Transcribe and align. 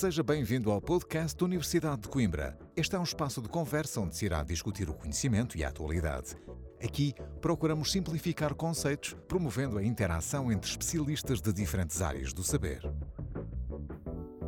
Seja 0.00 0.22
bem-vindo 0.22 0.70
ao 0.70 0.80
podcast 0.80 1.36
da 1.36 1.44
Universidade 1.44 2.00
de 2.00 2.08
Coimbra. 2.08 2.58
Este 2.74 2.96
é 2.96 2.98
um 2.98 3.02
espaço 3.02 3.42
de 3.42 3.50
conversa 3.50 4.00
onde 4.00 4.16
se 4.16 4.24
irá 4.24 4.42
discutir 4.42 4.88
o 4.88 4.94
conhecimento 4.94 5.58
e 5.58 5.62
a 5.62 5.68
atualidade. 5.68 6.34
Aqui 6.82 7.12
procuramos 7.42 7.92
simplificar 7.92 8.54
conceitos, 8.54 9.12
promovendo 9.28 9.76
a 9.76 9.84
interação 9.84 10.50
entre 10.50 10.70
especialistas 10.70 11.42
de 11.42 11.52
diferentes 11.52 12.00
áreas 12.00 12.32
do 12.32 12.42
saber. 12.42 12.80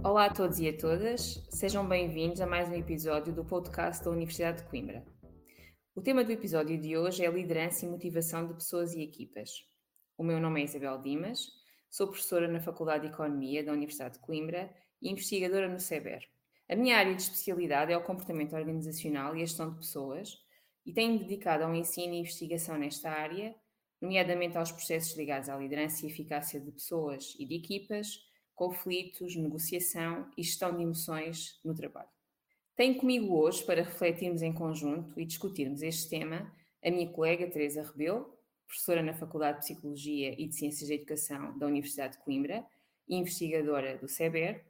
Olá 0.03 0.25
a 0.25 0.33
todos 0.33 0.59
e 0.59 0.71
a 0.71 0.75
todas, 0.75 1.47
sejam 1.51 1.87
bem-vindos 1.87 2.41
a 2.41 2.47
mais 2.47 2.71
um 2.71 2.75
episódio 2.75 3.35
do 3.35 3.45
podcast 3.45 4.03
da 4.03 4.11
Universidade 4.11 4.63
de 4.63 4.71
Coimbra. 4.71 5.05
O 5.95 6.01
tema 6.01 6.25
do 6.25 6.33
episódio 6.33 6.81
de 6.81 6.97
hoje 6.97 7.27
é 7.27 7.31
liderança 7.31 7.85
e 7.85 7.91
motivação 7.91 8.47
de 8.47 8.55
pessoas 8.55 8.95
e 8.95 9.03
equipas. 9.03 9.51
O 10.17 10.25
meu 10.25 10.41
nome 10.41 10.63
é 10.63 10.65
Isabel 10.65 10.97
Dimas, 11.03 11.47
sou 11.91 12.07
professora 12.07 12.49
na 12.49 12.59
Faculdade 12.59 13.07
de 13.07 13.13
Economia 13.13 13.63
da 13.63 13.73
Universidade 13.73 14.15
de 14.15 14.21
Coimbra 14.21 14.71
e 15.03 15.11
investigadora 15.11 15.69
no 15.69 15.81
CEBER. 15.81 16.27
A 16.69 16.77
minha 16.77 16.97
área 16.97 17.15
de 17.15 17.23
especialidade 17.23 17.93
é 17.93 17.97
o 17.97 18.05
comportamento 18.05 18.55
organizacional 18.55 19.37
e 19.37 19.43
a 19.43 19.45
gestão 19.45 19.71
de 19.71 19.77
pessoas 19.77 20.39
e 20.87 20.93
tenho 20.93 21.19
dedicado 21.19 21.65
ao 21.65 21.75
ensino 21.75 22.15
e 22.15 22.19
investigação 22.19 22.79
nesta 22.79 23.11
área, 23.11 23.55
nomeadamente 24.01 24.57
aos 24.57 24.73
processos 24.73 25.17
ligados 25.17 25.49
à 25.49 25.57
liderança 25.57 26.05
e 26.05 26.09
eficácia 26.09 26.61
de 26.61 26.71
pessoas 26.71 27.37
e 27.39 27.45
de 27.45 27.57
equipas, 27.57 28.19
conflitos, 28.55 29.37
negociação 29.37 30.31
e 30.37 30.43
gestão 30.43 30.75
de 30.77 30.83
emoções 30.83 31.61
no 31.65 31.75
trabalho. 31.75 32.09
Tenho 32.75 32.97
comigo 32.97 33.37
hoje 33.37 33.63
para 33.65 33.83
refletirmos 33.83 34.41
em 34.41 34.53
conjunto 34.53 35.21
e 35.21 35.25
discutirmos 35.25 35.83
este 35.83 36.09
tema 36.09 36.53
a 36.83 36.91
minha 36.91 37.09
colega 37.09 37.51
Teresa 37.51 37.83
Rebelo, 37.83 38.37
professora 38.67 39.03
na 39.03 39.13
Faculdade 39.13 39.59
de 39.59 39.65
Psicologia 39.67 40.35
e 40.41 40.49
de 40.49 40.55
Ciências 40.55 40.89
da 40.89 40.95
Educação 40.95 41.59
da 41.59 41.67
Universidade 41.67 42.15
de 42.15 42.25
Coimbra 42.25 42.67
e 43.07 43.17
investigadora 43.17 43.99
do 43.99 44.09
CEBER, 44.09 44.65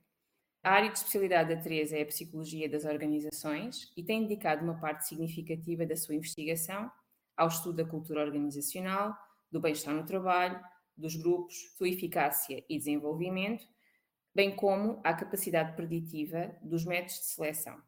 a 0.62 0.70
área 0.70 0.90
de 0.90 0.98
especialidade 0.98 1.54
da 1.54 1.60
Teresa 1.60 1.96
é 1.96 2.02
a 2.02 2.06
psicologia 2.06 2.68
das 2.68 2.84
organizações 2.84 3.92
e 3.96 4.02
tem 4.04 4.22
dedicado 4.22 4.62
uma 4.62 4.78
parte 4.78 5.08
significativa 5.08 5.84
da 5.84 5.96
sua 5.96 6.14
investigação 6.14 6.90
ao 7.36 7.48
estudo 7.48 7.78
da 7.78 7.84
cultura 7.84 8.22
organizacional, 8.22 9.16
do 9.50 9.60
bem-estar 9.60 9.92
no 9.92 10.04
trabalho, 10.04 10.60
dos 10.96 11.16
grupos, 11.16 11.74
sua 11.76 11.88
eficácia 11.88 12.64
e 12.68 12.78
desenvolvimento, 12.78 13.66
bem 14.32 14.54
como 14.54 15.00
à 15.02 15.12
capacidade 15.12 15.74
preditiva 15.74 16.54
dos 16.62 16.84
métodos 16.84 17.16
de 17.16 17.24
seleção. 17.24 17.82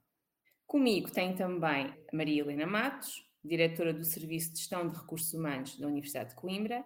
Comigo 0.67 1.13
tem 1.13 1.35
também 1.35 1.95
Maria 2.13 2.41
Helena 2.41 2.67
Matos, 2.67 3.25
diretora 3.45 3.93
do 3.93 4.05
Serviço 4.05 4.53
de 4.53 4.59
Gestão 4.59 4.89
de 4.89 4.97
Recursos 4.97 5.33
Humanos 5.33 5.79
da 5.79 5.87
Universidade 5.87 6.31
de 6.31 6.35
Coimbra. 6.35 6.85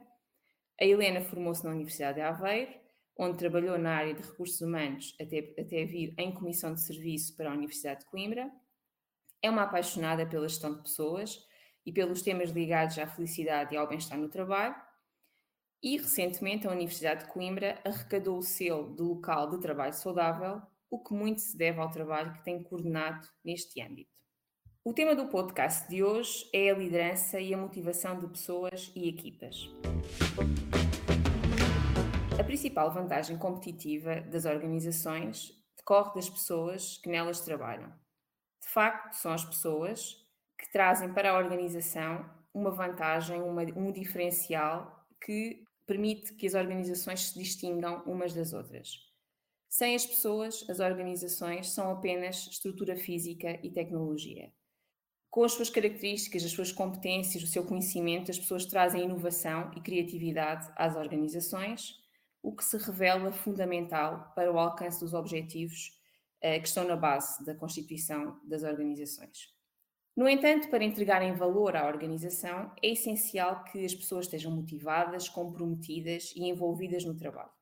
A 0.79 0.85
Helena 0.85 1.23
formou-se 1.23 1.65
na 1.65 1.71
Universidade 1.71 2.17
de 2.17 2.21
Aveiro 2.21 2.88
onde 3.19 3.37
trabalhou 3.37 3.77
na 3.77 3.97
área 3.97 4.15
de 4.15 4.23
recursos 4.23 4.61
humanos 4.61 5.15
até, 5.21 5.39
até 5.59 5.85
vir 5.85 6.15
em 6.17 6.33
comissão 6.33 6.73
de 6.73 6.81
serviço 6.81 7.37
para 7.37 7.51
a 7.51 7.55
Universidade 7.55 8.01
de 8.01 8.07
Coimbra. 8.07 8.49
É 9.43 9.51
uma 9.51 9.63
apaixonada 9.63 10.25
pela 10.25 10.49
gestão 10.49 10.73
de 10.73 10.83
pessoas 10.83 11.39
e 11.85 11.93
pelos 11.93 12.23
temas 12.23 12.51
ligados 12.51 12.97
à 12.99 13.07
felicidade 13.07 13.75
e 13.75 13.77
ao 13.77 13.89
bem-estar 13.89 14.17
no 14.17 14.29
trabalho. 14.29 14.77
E 15.83 15.97
recentemente 15.97 16.67
a 16.67 16.71
Universidade 16.71 17.25
de 17.25 17.31
Coimbra 17.31 17.81
arrecadou 17.85 18.39
o 18.39 18.43
selo 18.43 18.95
de 18.95 19.03
local 19.03 19.51
de 19.51 19.61
trabalho 19.61 19.95
saudável, 19.95 20.63
o 20.91 21.03
que 21.03 21.13
muito 21.13 21.41
se 21.41 21.57
deve 21.57 21.81
ao 21.81 21.91
trabalho 21.91 22.33
que 22.35 22.45
tem 22.45 22.63
coordenado 22.63 23.27
neste 23.45 23.81
âmbito. 23.81 24.11
O 24.85 24.93
tema 24.93 25.15
do 25.15 25.29
podcast 25.29 25.89
de 25.89 26.03
hoje 26.03 26.49
é 26.53 26.71
a 26.71 26.75
liderança 26.75 27.41
e 27.41 27.53
a 27.53 27.59
motivação 27.59 28.19
de 28.19 28.27
pessoas 28.29 28.91
e 28.95 29.09
equipas 29.09 29.69
principal 32.49 32.91
vantagem 32.91 33.37
competitiva 33.37 34.23
das 34.23 34.47
organizações 34.47 35.53
decorre 35.77 36.15
das 36.15 36.31
pessoas 36.31 36.97
que 36.97 37.11
nelas 37.11 37.43
trabalham. 37.43 37.93
De 38.63 38.69
facto, 38.69 39.13
são 39.13 39.33
as 39.33 39.45
pessoas 39.45 40.17
que 40.59 40.73
trazem 40.73 41.13
para 41.13 41.31
a 41.31 41.37
organização 41.37 42.25
uma 42.55 42.71
vantagem, 42.71 43.43
uma, 43.43 43.61
um 43.77 43.93
diferencial 43.93 45.07
que 45.23 45.63
permite 45.87 46.33
que 46.37 46.47
as 46.47 46.55
organizações 46.55 47.29
se 47.29 47.39
distingam 47.39 48.03
umas 48.07 48.33
das 48.33 48.55
outras. 48.55 48.95
Sem 49.69 49.95
as 49.95 50.07
pessoas, 50.07 50.65
as 50.71 50.81
organizações 50.81 51.71
são 51.71 51.91
apenas 51.91 52.49
estrutura 52.51 52.97
física 52.97 53.61
e 53.63 53.71
tecnologia. 53.71 54.51
Com 55.29 55.45
as 55.45 55.53
suas 55.53 55.69
características, 55.69 56.43
as 56.43 56.53
suas 56.53 56.73
competências, 56.73 57.43
o 57.43 57.47
seu 57.47 57.67
conhecimento, 57.67 58.31
as 58.31 58.39
pessoas 58.39 58.65
trazem 58.65 59.05
inovação 59.05 59.71
e 59.77 59.83
criatividade 59.83 60.67
às 60.77 60.97
organizações 60.97 62.08
o 62.43 62.55
que 62.55 62.65
se 62.65 62.77
revela 62.77 63.33
fundamental 63.33 64.33
para 64.35 64.53
o 64.53 64.59
alcance 64.59 65.01
dos 65.01 65.15
objetivos 65.15 65.93
uh, 66.39 66.61
que 66.61 66.69
estão 66.69 66.85
na 66.85 66.97
base 66.97 67.45
da 67.45 67.55
constituição 67.55 68.41
das 68.45 68.63
organizações. 68.63 69.57
No 70.17 70.29
entanto, 70.29 70.69
para 70.69 70.83
entregarem 70.83 71.35
valor 71.35 71.77
à 71.77 71.87
organização, 71.87 72.73
é 72.83 72.89
essencial 72.89 73.63
que 73.65 73.85
as 73.85 73.95
pessoas 73.95 74.27
estejam 74.27 74.51
motivadas, 74.51 75.29
comprometidas 75.29 76.33
e 76.35 76.43
envolvidas 76.49 77.05
no 77.05 77.15
trabalho. 77.15 77.53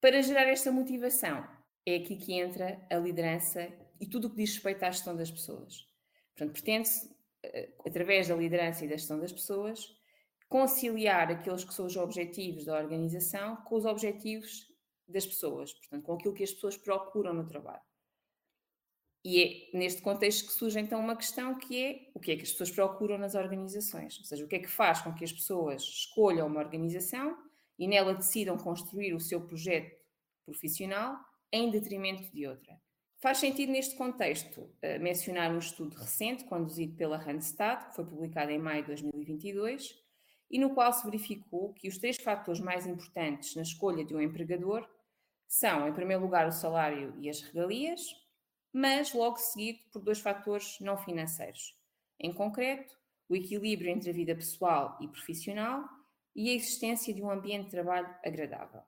Para 0.00 0.22
gerar 0.22 0.46
esta 0.48 0.72
motivação, 0.72 1.46
é 1.86 1.96
aqui 1.96 2.16
que 2.16 2.32
entra 2.32 2.80
a 2.90 2.96
liderança 2.96 3.70
e 4.00 4.06
tudo 4.06 4.28
o 4.28 4.30
que 4.30 4.36
diz 4.36 4.54
respeito 4.54 4.82
à 4.82 4.90
gestão 4.90 5.14
das 5.14 5.30
pessoas. 5.30 5.86
Portanto, 6.34 6.54
pretende-se, 6.54 7.14
eh, 7.42 7.70
através 7.86 8.28
da 8.28 8.34
liderança 8.34 8.84
e 8.84 8.88
da 8.88 8.96
gestão 8.96 9.20
das 9.20 9.32
pessoas, 9.32 9.93
conciliar 10.54 11.32
aqueles 11.32 11.64
que 11.64 11.74
são 11.74 11.84
os 11.84 11.96
objetivos 11.96 12.64
da 12.64 12.78
organização 12.78 13.56
com 13.64 13.74
os 13.74 13.84
objetivos 13.84 14.72
das 15.08 15.26
pessoas, 15.26 15.72
portanto, 15.72 16.04
com 16.04 16.12
aquilo 16.12 16.32
que 16.32 16.44
as 16.44 16.52
pessoas 16.52 16.76
procuram 16.76 17.34
no 17.34 17.44
trabalho. 17.44 17.82
E 19.24 19.42
é 19.72 19.76
neste 19.76 20.00
contexto 20.00 20.46
que 20.46 20.52
surge 20.52 20.78
então 20.78 21.00
uma 21.00 21.16
questão 21.16 21.58
que 21.58 21.82
é 21.82 22.10
o 22.14 22.20
que 22.20 22.30
é 22.30 22.36
que 22.36 22.42
as 22.42 22.52
pessoas 22.52 22.70
procuram 22.70 23.18
nas 23.18 23.34
organizações, 23.34 24.16
ou 24.20 24.24
seja, 24.24 24.44
o 24.44 24.48
que 24.48 24.54
é 24.54 24.58
que 24.60 24.70
faz 24.70 25.00
com 25.00 25.12
que 25.12 25.24
as 25.24 25.32
pessoas 25.32 25.82
escolham 25.82 26.46
uma 26.46 26.60
organização 26.60 27.36
e 27.76 27.88
nela 27.88 28.14
decidam 28.14 28.56
construir 28.56 29.12
o 29.12 29.18
seu 29.18 29.40
projeto 29.40 29.90
profissional 30.46 31.16
em 31.50 31.68
detrimento 31.68 32.30
de 32.30 32.46
outra. 32.46 32.80
Faz 33.20 33.38
sentido 33.38 33.72
neste 33.72 33.96
contexto 33.96 34.60
uh, 34.60 35.00
mencionar 35.00 35.52
um 35.52 35.58
estudo 35.58 35.96
recente 35.96 36.44
conduzido 36.44 36.94
pela 36.94 37.16
Randstad, 37.16 37.88
que 37.88 37.96
foi 37.96 38.04
publicado 38.04 38.52
em 38.52 38.58
maio 38.60 38.82
de 38.82 38.88
2022, 38.88 40.03
e 40.50 40.58
no 40.58 40.74
qual 40.74 40.92
se 40.92 41.04
verificou 41.04 41.72
que 41.72 41.88
os 41.88 41.98
três 41.98 42.16
fatores 42.16 42.60
mais 42.60 42.86
importantes 42.86 43.54
na 43.56 43.62
escolha 43.62 44.04
de 44.04 44.14
um 44.14 44.20
empregador 44.20 44.88
são, 45.46 45.88
em 45.88 45.92
primeiro 45.92 46.22
lugar, 46.22 46.46
o 46.46 46.52
salário 46.52 47.14
e 47.18 47.28
as 47.28 47.40
regalias, 47.40 48.00
mas 48.72 49.12
logo 49.12 49.36
seguido 49.36 49.78
por 49.92 50.02
dois 50.02 50.20
fatores 50.20 50.78
não 50.80 50.96
financeiros. 50.96 51.76
Em 52.18 52.32
concreto, 52.32 52.98
o 53.28 53.36
equilíbrio 53.36 53.90
entre 53.90 54.10
a 54.10 54.12
vida 54.12 54.34
pessoal 54.34 54.98
e 55.00 55.08
profissional 55.08 55.88
e 56.34 56.50
a 56.50 56.54
existência 56.54 57.14
de 57.14 57.22
um 57.22 57.30
ambiente 57.30 57.66
de 57.66 57.70
trabalho 57.70 58.12
agradável. 58.24 58.82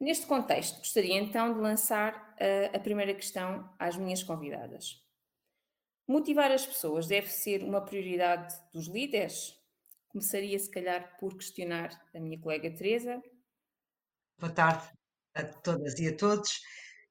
Neste 0.00 0.26
contexto, 0.26 0.78
gostaria 0.78 1.18
então 1.18 1.52
de 1.52 1.58
lançar 1.58 2.36
a, 2.38 2.76
a 2.76 2.80
primeira 2.80 3.14
questão 3.14 3.68
às 3.78 3.96
minhas 3.96 4.22
convidadas. 4.22 5.02
Motivar 6.06 6.50
as 6.52 6.64
pessoas 6.64 7.06
deve 7.06 7.28
ser 7.28 7.64
uma 7.64 7.80
prioridade 7.80 8.54
dos 8.72 8.86
líderes? 8.86 9.57
Começaria, 10.08 10.58
se 10.58 10.70
calhar, 10.70 11.16
por 11.18 11.36
questionar 11.36 11.90
a 12.14 12.20
minha 12.20 12.40
colega 12.40 12.74
Teresa. 12.74 13.20
Boa 14.38 14.52
tarde 14.52 14.88
a 15.34 15.44
todas 15.44 15.98
e 15.98 16.08
a 16.08 16.16
todos. 16.16 16.50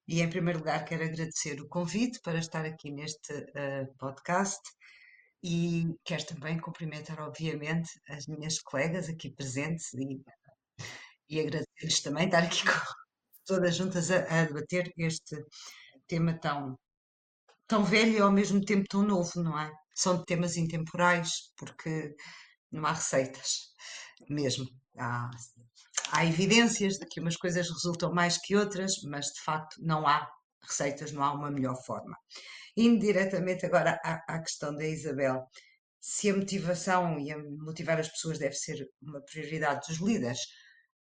E, 0.07 0.21
em 0.21 0.29
primeiro 0.29 0.59
lugar, 0.59 0.83
quero 0.83 1.03
agradecer 1.03 1.61
o 1.61 1.67
convite 1.67 2.19
para 2.21 2.39
estar 2.39 2.65
aqui 2.65 2.91
neste 2.91 3.33
uh, 3.33 3.97
podcast 3.99 4.61
e 5.43 5.93
quero 6.03 6.25
também 6.25 6.59
cumprimentar, 6.59 7.19
obviamente, 7.19 7.89
as 8.09 8.25
minhas 8.25 8.59
colegas 8.59 9.09
aqui 9.09 9.29
presentes 9.29 9.93
e, 9.93 10.19
e 11.29 11.39
agradecer-lhes 11.39 12.01
também 12.01 12.25
estar 12.25 12.43
aqui 12.43 12.63
todas 13.45 13.75
juntas 13.75 14.09
a, 14.09 14.23
a 14.23 14.45
debater 14.45 14.91
este 14.97 15.35
tema 16.07 16.33
tão, 16.39 16.75
tão 17.67 17.83
velho 17.83 18.13
e 18.13 18.19
ao 18.19 18.31
mesmo 18.31 18.63
tempo 18.65 18.87
tão 18.89 19.03
novo, 19.03 19.43
não 19.43 19.59
é? 19.59 19.71
São 19.93 20.23
temas 20.23 20.57
intemporais, 20.57 21.51
porque 21.57 22.15
não 22.71 22.85
há 22.85 22.93
receitas 22.93 23.69
mesmo. 24.29 24.65
Há, 24.97 25.29
há 26.11 26.25
evidências 26.25 26.97
de 26.97 27.05
que 27.05 27.19
umas 27.19 27.37
coisas 27.37 27.69
resultam 27.69 28.13
mais 28.13 28.37
que 28.37 28.55
outras, 28.55 29.01
mas 29.03 29.27
de 29.27 29.41
facto 29.41 29.75
não 29.79 30.07
há 30.07 30.27
receitas, 30.61 31.11
não 31.11 31.23
há 31.23 31.33
uma 31.33 31.51
melhor 31.51 31.75
forma. 31.85 32.17
Indo 32.75 32.99
diretamente 32.99 33.65
agora 33.65 33.99
à, 34.03 34.35
à 34.35 34.41
questão 34.41 34.73
da 34.75 34.85
Isabel, 34.85 35.47
se 35.99 36.29
a 36.29 36.35
motivação 36.35 37.19
e 37.19 37.31
a 37.31 37.37
motivar 37.37 37.99
as 37.99 38.09
pessoas 38.09 38.39
deve 38.39 38.55
ser 38.55 38.87
uma 39.01 39.21
prioridade 39.21 39.87
dos 39.87 39.97
líderes, 39.97 40.39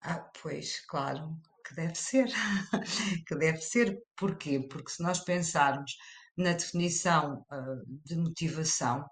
ah, 0.02 0.20
pois 0.42 0.86
claro 0.86 1.38
que 1.66 1.74
deve 1.76 1.96
ser, 1.96 2.28
que 3.28 3.36
deve 3.36 3.62
ser. 3.62 3.98
Porquê? 4.18 4.60
Porque 4.70 4.92
se 4.92 5.02
nós 5.02 5.20
pensarmos 5.20 5.96
na 6.38 6.54
definição 6.54 7.46
uh, 7.52 7.84
de 8.06 8.16
motivação, 8.18 9.06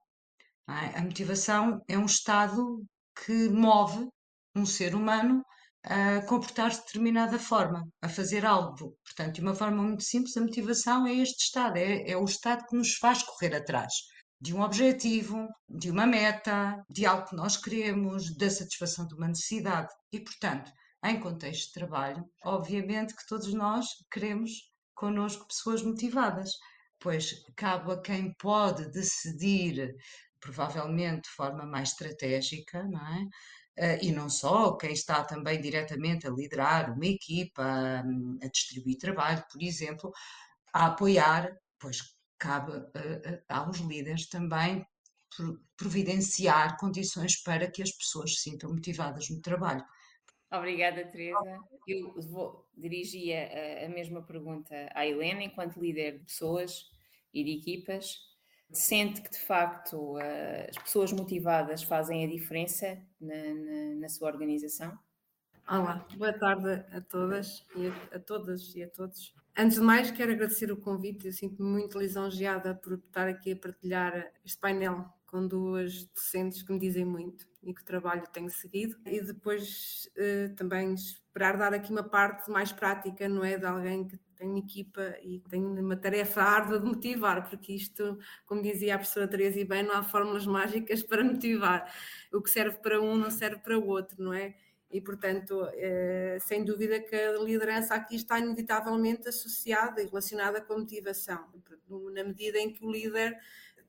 é? 0.70 0.98
A 1.00 1.02
motivação 1.02 1.82
é 1.88 1.98
um 1.98 2.06
estado 2.06 2.84
que 3.26 3.50
move 3.50 4.08
um 4.56 4.66
ser 4.66 4.96
humano 4.96 5.44
a 5.84 6.22
comportar-se 6.28 6.80
de 6.80 6.86
determinada 6.86 7.40
forma, 7.40 7.88
a 8.02 8.08
fazer 8.08 8.46
algo. 8.46 8.96
Portanto, 9.04 9.36
de 9.36 9.42
uma 9.42 9.56
forma 9.56 9.82
muito 9.82 10.04
simples, 10.04 10.38
a 10.38 10.42
motivação 10.42 11.08
é 11.08 11.14
este 11.14 11.46
estado, 11.46 11.78
é, 11.78 12.10
é 12.10 12.16
o 12.18 12.26
estado 12.26 12.66
que 12.68 12.76
nos 12.76 12.96
faz 12.96 13.24
correr 13.24 13.56
atrás 13.56 13.94
de 14.42 14.56
um 14.56 14.62
objetivo, 14.62 15.48
de 15.70 15.92
uma 15.92 16.08
meta, 16.08 16.84
de 16.90 17.06
algo 17.06 17.28
que 17.28 17.36
nós 17.36 17.58
queremos, 17.58 18.36
da 18.36 18.50
satisfação 18.50 19.06
de 19.06 19.14
uma 19.14 19.28
necessidade. 19.28 19.90
E, 20.12 20.20
portanto, 20.20 20.72
em 21.06 21.20
contexto 21.20 21.68
de 21.68 21.74
trabalho, 21.74 22.26
obviamente 22.44 23.16
que 23.16 23.26
todos 23.28 23.54
nós 23.54 23.86
queremos 24.12 24.52
connosco 24.96 25.48
pessoas 25.48 25.84
motivadas, 25.84 26.52
pois 27.00 27.34
cabe 27.56 27.92
a 27.92 28.02
quem 28.02 28.34
pode 28.40 28.92
decidir, 28.92 29.94
provavelmente 30.42 31.24
de 31.24 31.30
forma 31.30 31.66
mais 31.66 31.90
estratégica, 31.90 32.84
não 32.84 33.00
é? 33.00 33.22
Uh, 33.78 33.98
e 34.02 34.12
não 34.12 34.30
só, 34.30 34.76
quem 34.76 34.92
está 34.92 35.24
também 35.24 35.62
diretamente 35.62 36.28
a 36.28 36.30
liderar 36.30 36.94
uma 36.94 37.06
equipa, 37.06 37.64
a, 37.64 38.00
a 38.02 38.48
distribuir 38.50 38.98
trabalho, 38.98 39.44
por 39.50 39.64
exemplo, 39.64 40.12
a 40.74 40.88
apoiar, 40.88 41.56
pois 41.80 42.00
cabe 42.38 42.72
uh, 42.72 42.82
uh, 42.84 43.42
aos 43.48 43.78
líderes 43.78 44.28
também 44.28 44.86
providenciar 45.78 46.78
condições 46.78 47.42
para 47.42 47.72
que 47.72 47.82
as 47.82 47.92
pessoas 47.92 48.36
se 48.36 48.50
sintam 48.50 48.74
motivadas 48.74 49.30
no 49.30 49.40
trabalho. 49.40 49.86
Obrigada, 50.52 51.06
Teresa. 51.06 51.58
Eu 51.88 52.14
vou, 52.30 52.68
dirigia 52.76 53.86
a 53.86 53.88
mesma 53.88 54.22
pergunta 54.22 54.76
à 54.94 55.08
Helena, 55.08 55.42
enquanto 55.42 55.80
líder 55.80 56.20
de 56.20 56.26
pessoas 56.26 56.90
e 57.34 57.46
de 57.46 57.52
equipas. 57.52 58.31
Sente 58.72 59.22
que, 59.22 59.30
de 59.30 59.40
facto, 59.40 60.16
as 60.70 60.78
pessoas 60.84 61.12
motivadas 61.12 61.84
fazem 61.84 62.24
a 62.24 62.28
diferença 62.28 62.98
na, 63.20 63.36
na, 63.36 63.96
na 64.02 64.10
sua 64.10 64.30
organização? 64.30 64.98
Olá, 65.68 66.06
boa 66.18 66.32
tarde 66.32 66.86
a 66.92 67.02
todas 67.02 67.66
e 67.76 67.88
a, 67.88 68.16
a, 68.16 68.20
todas 68.20 68.74
e 68.76 68.84
a 68.84 68.90
todos. 68.90 69.34
Antes 69.58 69.78
de 69.78 69.84
mais, 69.84 70.10
quero 70.12 70.32
agradecer 70.32 70.72
o 70.72 70.78
convite. 70.78 71.28
Eu 71.28 71.34
sinto-me 71.34 71.70
muito 71.70 72.00
lisonjeada 72.00 72.74
por 72.74 72.94
estar 72.94 73.28
aqui 73.28 73.52
a 73.52 73.58
partilhar 73.58 74.32
este 74.46 74.60
painel 74.60 75.06
com 75.32 75.48
duas 75.48 76.04
docentes 76.08 76.62
que 76.62 76.74
me 76.74 76.78
dizem 76.78 77.06
muito 77.06 77.48
e 77.64 77.74
que 77.74 77.84
trabalho 77.84 78.24
tenho 78.34 78.50
seguido. 78.50 78.98
E 79.06 79.22
depois 79.22 80.10
uh, 80.18 80.54
também 80.56 80.94
esperar 80.94 81.58
dar 81.58 81.74
aqui 81.74 81.90
uma 81.90 82.04
parte 82.04 82.52
mais 82.52 82.72
prática, 82.74 83.30
não 83.30 83.44
é? 83.44 83.58
De 83.58 83.66
alguém 83.66 84.06
que 84.06 84.20
tem 84.36 84.50
uma 84.50 84.60
equipa 84.60 85.16
e 85.24 85.40
tem 85.50 85.64
uma 85.64 85.96
tarefa 85.96 86.42
árdua 86.42 86.80
de 86.80 86.86
motivar, 86.86 87.48
porque 87.48 87.74
isto, 87.74 88.20
como 88.46 88.62
dizia 88.62 88.96
a 88.96 88.98
professora 88.98 89.28
Teresa 89.28 89.60
e 89.60 89.66
bem, 89.66 89.84
não 89.84 89.96
há 89.96 90.04
fórmulas 90.04 90.46
mágicas 90.46 91.02
para 91.02 91.24
motivar. 91.24 91.90
O 92.34 92.42
que 92.42 92.50
serve 92.50 92.80
para 92.80 93.02
um 93.02 93.16
não 93.16 93.32
serve 93.32 93.62
para 93.62 93.80
o 93.80 93.88
outro, 93.88 94.22
não 94.22 94.34
é? 94.34 94.56
E, 94.92 95.00
portanto, 95.00 95.70
é, 95.74 96.38
sem 96.42 96.66
dúvida 96.66 97.00
que 97.00 97.16
a 97.16 97.40
liderança 97.40 97.96
aqui 97.96 98.16
está 98.16 98.38
inevitavelmente 98.38 99.30
associada 99.30 100.02
e 100.02 100.06
relacionada 100.06 100.60
com 100.60 100.74
a 100.74 100.80
motivação, 100.80 101.48
na 102.14 102.24
medida 102.26 102.60
em 102.60 102.74
que 102.74 102.84
o 102.84 102.92
líder 102.92 103.38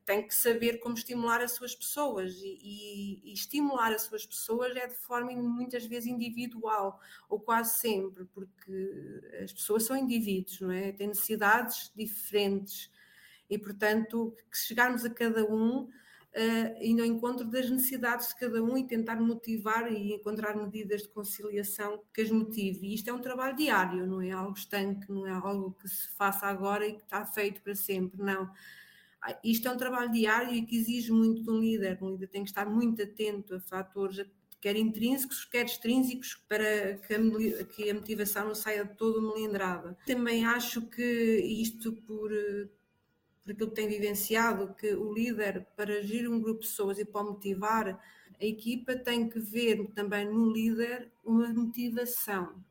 tem 0.05 0.27
que 0.27 0.35
saber 0.35 0.79
como 0.79 0.95
estimular 0.95 1.41
as 1.41 1.53
suas 1.53 1.75
pessoas 1.75 2.35
e, 2.37 2.59
e, 2.61 3.31
e, 3.31 3.33
estimular 3.33 3.93
as 3.93 4.03
suas 4.03 4.27
pessoas 4.27 4.75
é 4.77 4.87
de 4.87 4.95
forma 4.95 5.33
muitas 5.33 5.85
vezes 5.85 6.09
individual 6.09 7.01
ou 7.29 7.39
quase 7.41 7.79
sempre 7.79 8.25
porque 8.27 9.31
as 9.43 9.53
pessoas 9.53 9.85
são 9.85 9.97
indivíduos 9.97 10.61
não 10.61 10.73
é 10.73 10.93
têm 10.93 11.09
necessidades 11.09 11.93
diferentes 11.95 12.91
e 13.49 13.59
portanto 13.59 14.35
que 14.51 14.59
chegarmos 14.59 15.05
a 15.05 15.11
cada 15.11 15.45
um 15.45 15.89
uh, 16.33 16.77
indo 16.81 17.03
ao 17.03 17.07
encontro 17.07 17.47
das 17.47 17.71
necessidades 17.71 18.29
de 18.29 18.37
cada 18.37 18.63
um 18.63 18.77
e 18.77 18.87
tentar 18.87 19.21
motivar 19.21 19.91
e 19.93 20.15
encontrar 20.15 20.57
medidas 20.57 21.03
de 21.03 21.09
conciliação 21.09 22.03
que 22.13 22.23
as 22.23 22.31
motive. 22.31 22.87
E 22.87 22.95
isto 22.95 23.09
é 23.09 23.13
um 23.13 23.21
trabalho 23.21 23.57
diário, 23.57 24.07
não 24.07 24.21
é 24.21 24.31
algo 24.31 24.57
estanque, 24.57 25.11
não 25.11 25.27
é 25.27 25.31
algo 25.31 25.77
que 25.81 25.89
se 25.89 26.09
faça 26.17 26.47
agora 26.47 26.87
e 26.87 26.95
que 26.95 27.03
está 27.03 27.25
feito 27.25 27.61
para 27.63 27.75
sempre, 27.75 28.23
não 28.23 28.51
isto 29.45 29.69
é 29.69 29.71
um 29.71 29.77
trabalho 29.77 30.11
diário 30.11 30.55
e 30.55 30.63
que 30.63 30.77
exige 30.77 31.13
muito 31.13 31.43
de 31.43 31.51
um 31.51 31.59
líder. 31.59 31.99
Um 32.03 32.11
líder 32.11 32.29
tem 32.29 32.43
que 32.43 32.51
estar 32.51 32.69
muito 32.69 33.03
atento 33.03 33.55
a 33.55 33.61
fatores 33.61 34.27
quer 34.63 34.77
intrínsecos, 34.77 35.45
quer 35.45 35.67
extrínsecos, 35.67 36.41
para 36.49 36.95
que 36.99 37.15
a, 37.15 37.65
que 37.65 37.91
a 37.91 37.95
motivação 37.95 38.47
não 38.47 38.55
saia 38.55 38.87
toda 38.87 39.21
melindrada. 39.21 39.99
Também 40.07 40.47
acho 40.47 40.83
que 40.83 41.03
isto, 41.03 41.93
por, 41.93 42.31
por 43.43 43.53
aquilo 43.53 43.71
que 43.71 43.75
tem 43.75 43.89
vivenciado, 43.89 44.73
que 44.75 44.95
o 44.95 45.13
líder, 45.13 45.67
para 45.77 46.01
gerir 46.01 46.31
um 46.31 46.41
grupo 46.41 46.61
de 46.61 46.69
pessoas 46.69 46.97
e 47.01 47.05
para 47.05 47.25
motivar 47.25 48.01
a 48.41 48.45
equipa, 48.45 48.95
tem 48.95 49.29
que 49.29 49.41
ver 49.41 49.85
também 49.97 50.25
no 50.27 50.53
líder 50.53 51.11
uma 51.25 51.49
motivação. 51.53 52.65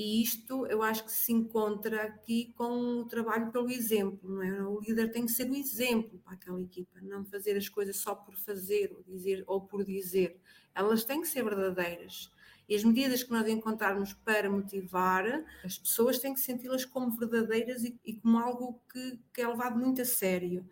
E 0.00 0.22
isto 0.22 0.64
eu 0.66 0.80
acho 0.80 1.04
que 1.04 1.10
se 1.10 1.32
encontra 1.32 2.04
aqui 2.04 2.52
com 2.56 3.00
o 3.00 3.04
trabalho 3.06 3.50
pelo 3.50 3.68
exemplo, 3.68 4.30
não 4.30 4.42
é? 4.44 4.62
O 4.62 4.78
líder 4.78 5.10
tem 5.10 5.26
que 5.26 5.32
ser 5.32 5.50
o 5.50 5.56
exemplo 5.56 6.20
para 6.20 6.34
aquela 6.34 6.62
equipa, 6.62 7.00
não 7.02 7.24
fazer 7.24 7.56
as 7.56 7.68
coisas 7.68 7.96
só 7.96 8.14
por 8.14 8.36
fazer 8.36 8.92
ou, 8.92 9.02
dizer, 9.02 9.42
ou 9.44 9.60
por 9.60 9.84
dizer. 9.84 10.40
Elas 10.72 11.02
têm 11.02 11.20
que 11.20 11.26
ser 11.26 11.42
verdadeiras. 11.42 12.30
E 12.68 12.76
as 12.76 12.84
medidas 12.84 13.24
que 13.24 13.32
nós 13.32 13.48
encontrarmos 13.48 14.12
para 14.12 14.48
motivar, 14.48 15.44
as 15.64 15.76
pessoas 15.76 16.20
têm 16.20 16.32
que 16.32 16.38
senti-las 16.38 16.84
como 16.84 17.10
verdadeiras 17.10 17.82
e, 17.82 17.98
e 18.04 18.14
como 18.20 18.38
algo 18.38 18.80
que, 18.92 19.18
que, 19.34 19.40
é 19.40 19.48
levado 19.48 19.80
muito 19.80 20.00
a 20.00 20.04
sério. 20.04 20.64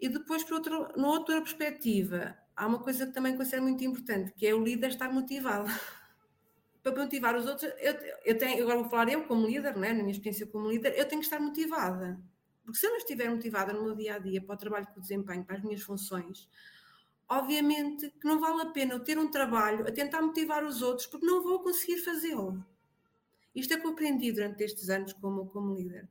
E 0.00 0.08
depois, 0.08 0.42
por 0.42 0.58
outra 0.96 1.38
perspectiva, 1.42 2.34
há 2.56 2.66
uma 2.66 2.78
coisa 2.78 3.06
que 3.06 3.12
também 3.12 3.36
considero 3.36 3.64
muito 3.64 3.84
importante, 3.84 4.32
que 4.32 4.46
é 4.46 4.54
o 4.54 4.64
líder 4.64 4.88
estar 4.88 5.12
motivado. 5.12 5.70
para 6.82 7.02
motivar 7.02 7.36
os 7.36 7.46
outros, 7.46 7.72
eu, 7.78 7.94
eu 8.24 8.38
tenho, 8.38 8.62
agora 8.62 8.80
vou 8.80 8.90
falar 8.90 9.08
eu 9.08 9.24
como 9.24 9.46
líder, 9.46 9.76
né, 9.76 9.92
na 9.92 10.02
minha 10.02 10.10
experiência 10.10 10.46
como 10.46 10.68
líder, 10.68 10.98
eu 10.98 11.06
tenho 11.06 11.20
que 11.20 11.26
estar 11.26 11.38
motivada. 11.38 12.20
Porque 12.64 12.78
se 12.78 12.86
eu 12.86 12.90
não 12.90 12.98
estiver 12.98 13.30
motivada 13.30 13.72
no 13.72 13.84
meu 13.84 13.94
dia 13.94 14.16
a 14.16 14.18
dia 14.18 14.40
para 14.40 14.54
o 14.54 14.58
trabalho 14.58 14.86
que 14.86 14.98
eu 14.98 15.02
desempenho, 15.02 15.44
para 15.44 15.56
as 15.56 15.62
minhas 15.62 15.82
funções, 15.82 16.48
obviamente 17.28 18.10
que 18.10 18.26
não 18.26 18.40
vale 18.40 18.62
a 18.62 18.66
pena 18.66 18.94
eu 18.94 19.00
ter 19.00 19.18
um 19.18 19.30
trabalho 19.30 19.86
a 19.86 19.92
tentar 19.92 20.22
motivar 20.22 20.64
os 20.64 20.82
outros, 20.82 21.06
porque 21.06 21.26
não 21.26 21.42
vou 21.42 21.60
conseguir 21.60 21.98
fazê-lo. 21.98 22.64
Isto 23.54 23.74
é 23.74 23.76
que 23.78 23.86
eu 23.86 23.92
aprendi 23.92 24.32
durante 24.32 24.64
estes 24.64 24.88
anos 24.88 25.12
como, 25.12 25.46
como 25.46 25.74
líder. 25.74 26.08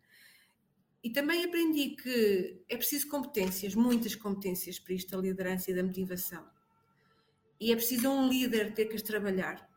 E 1.03 1.09
também 1.09 1.44
aprendi 1.44 1.95
que 1.95 2.62
é 2.69 2.77
preciso 2.77 3.07
competências, 3.09 3.74
muitas 3.74 4.15
competências 4.15 4.79
para 4.79 4.94
isto, 4.94 5.17
a 5.17 5.19
liderança 5.21 5.71
e 5.71 5.74
da 5.74 5.83
motivação. 5.83 6.45
E 7.59 7.71
é 7.71 7.75
preciso 7.75 8.09
um 8.09 8.29
líder 8.29 8.74
ter 8.74 8.85
que 8.85 8.95
as 8.95 9.01
trabalhar 9.01 9.70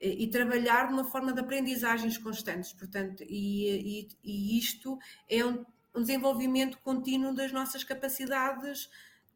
e 0.00 0.28
trabalhar 0.28 0.88
de 0.88 0.92
uma 0.92 1.04
forma 1.04 1.32
de 1.32 1.40
aprendizagens 1.40 2.18
constantes, 2.18 2.72
portanto, 2.72 3.24
e, 3.26 4.02
e, 4.02 4.08
e 4.22 4.58
isto 4.58 4.98
é 5.28 5.44
um, 5.44 5.64
um, 5.94 6.00
desenvolvimento 6.00 6.78
contínuo 6.82 7.34
das 7.34 7.50
nossas 7.50 7.82
capacidades 7.82 8.90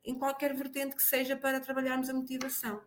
em 0.04 0.14
qualquer 0.14 0.54
vertente 0.54 0.94
que 0.94 1.02
seja 1.02 1.37
para 1.37 1.61
trabalharmos 1.61 2.11
a 2.11 2.14
motivação. 2.14 2.80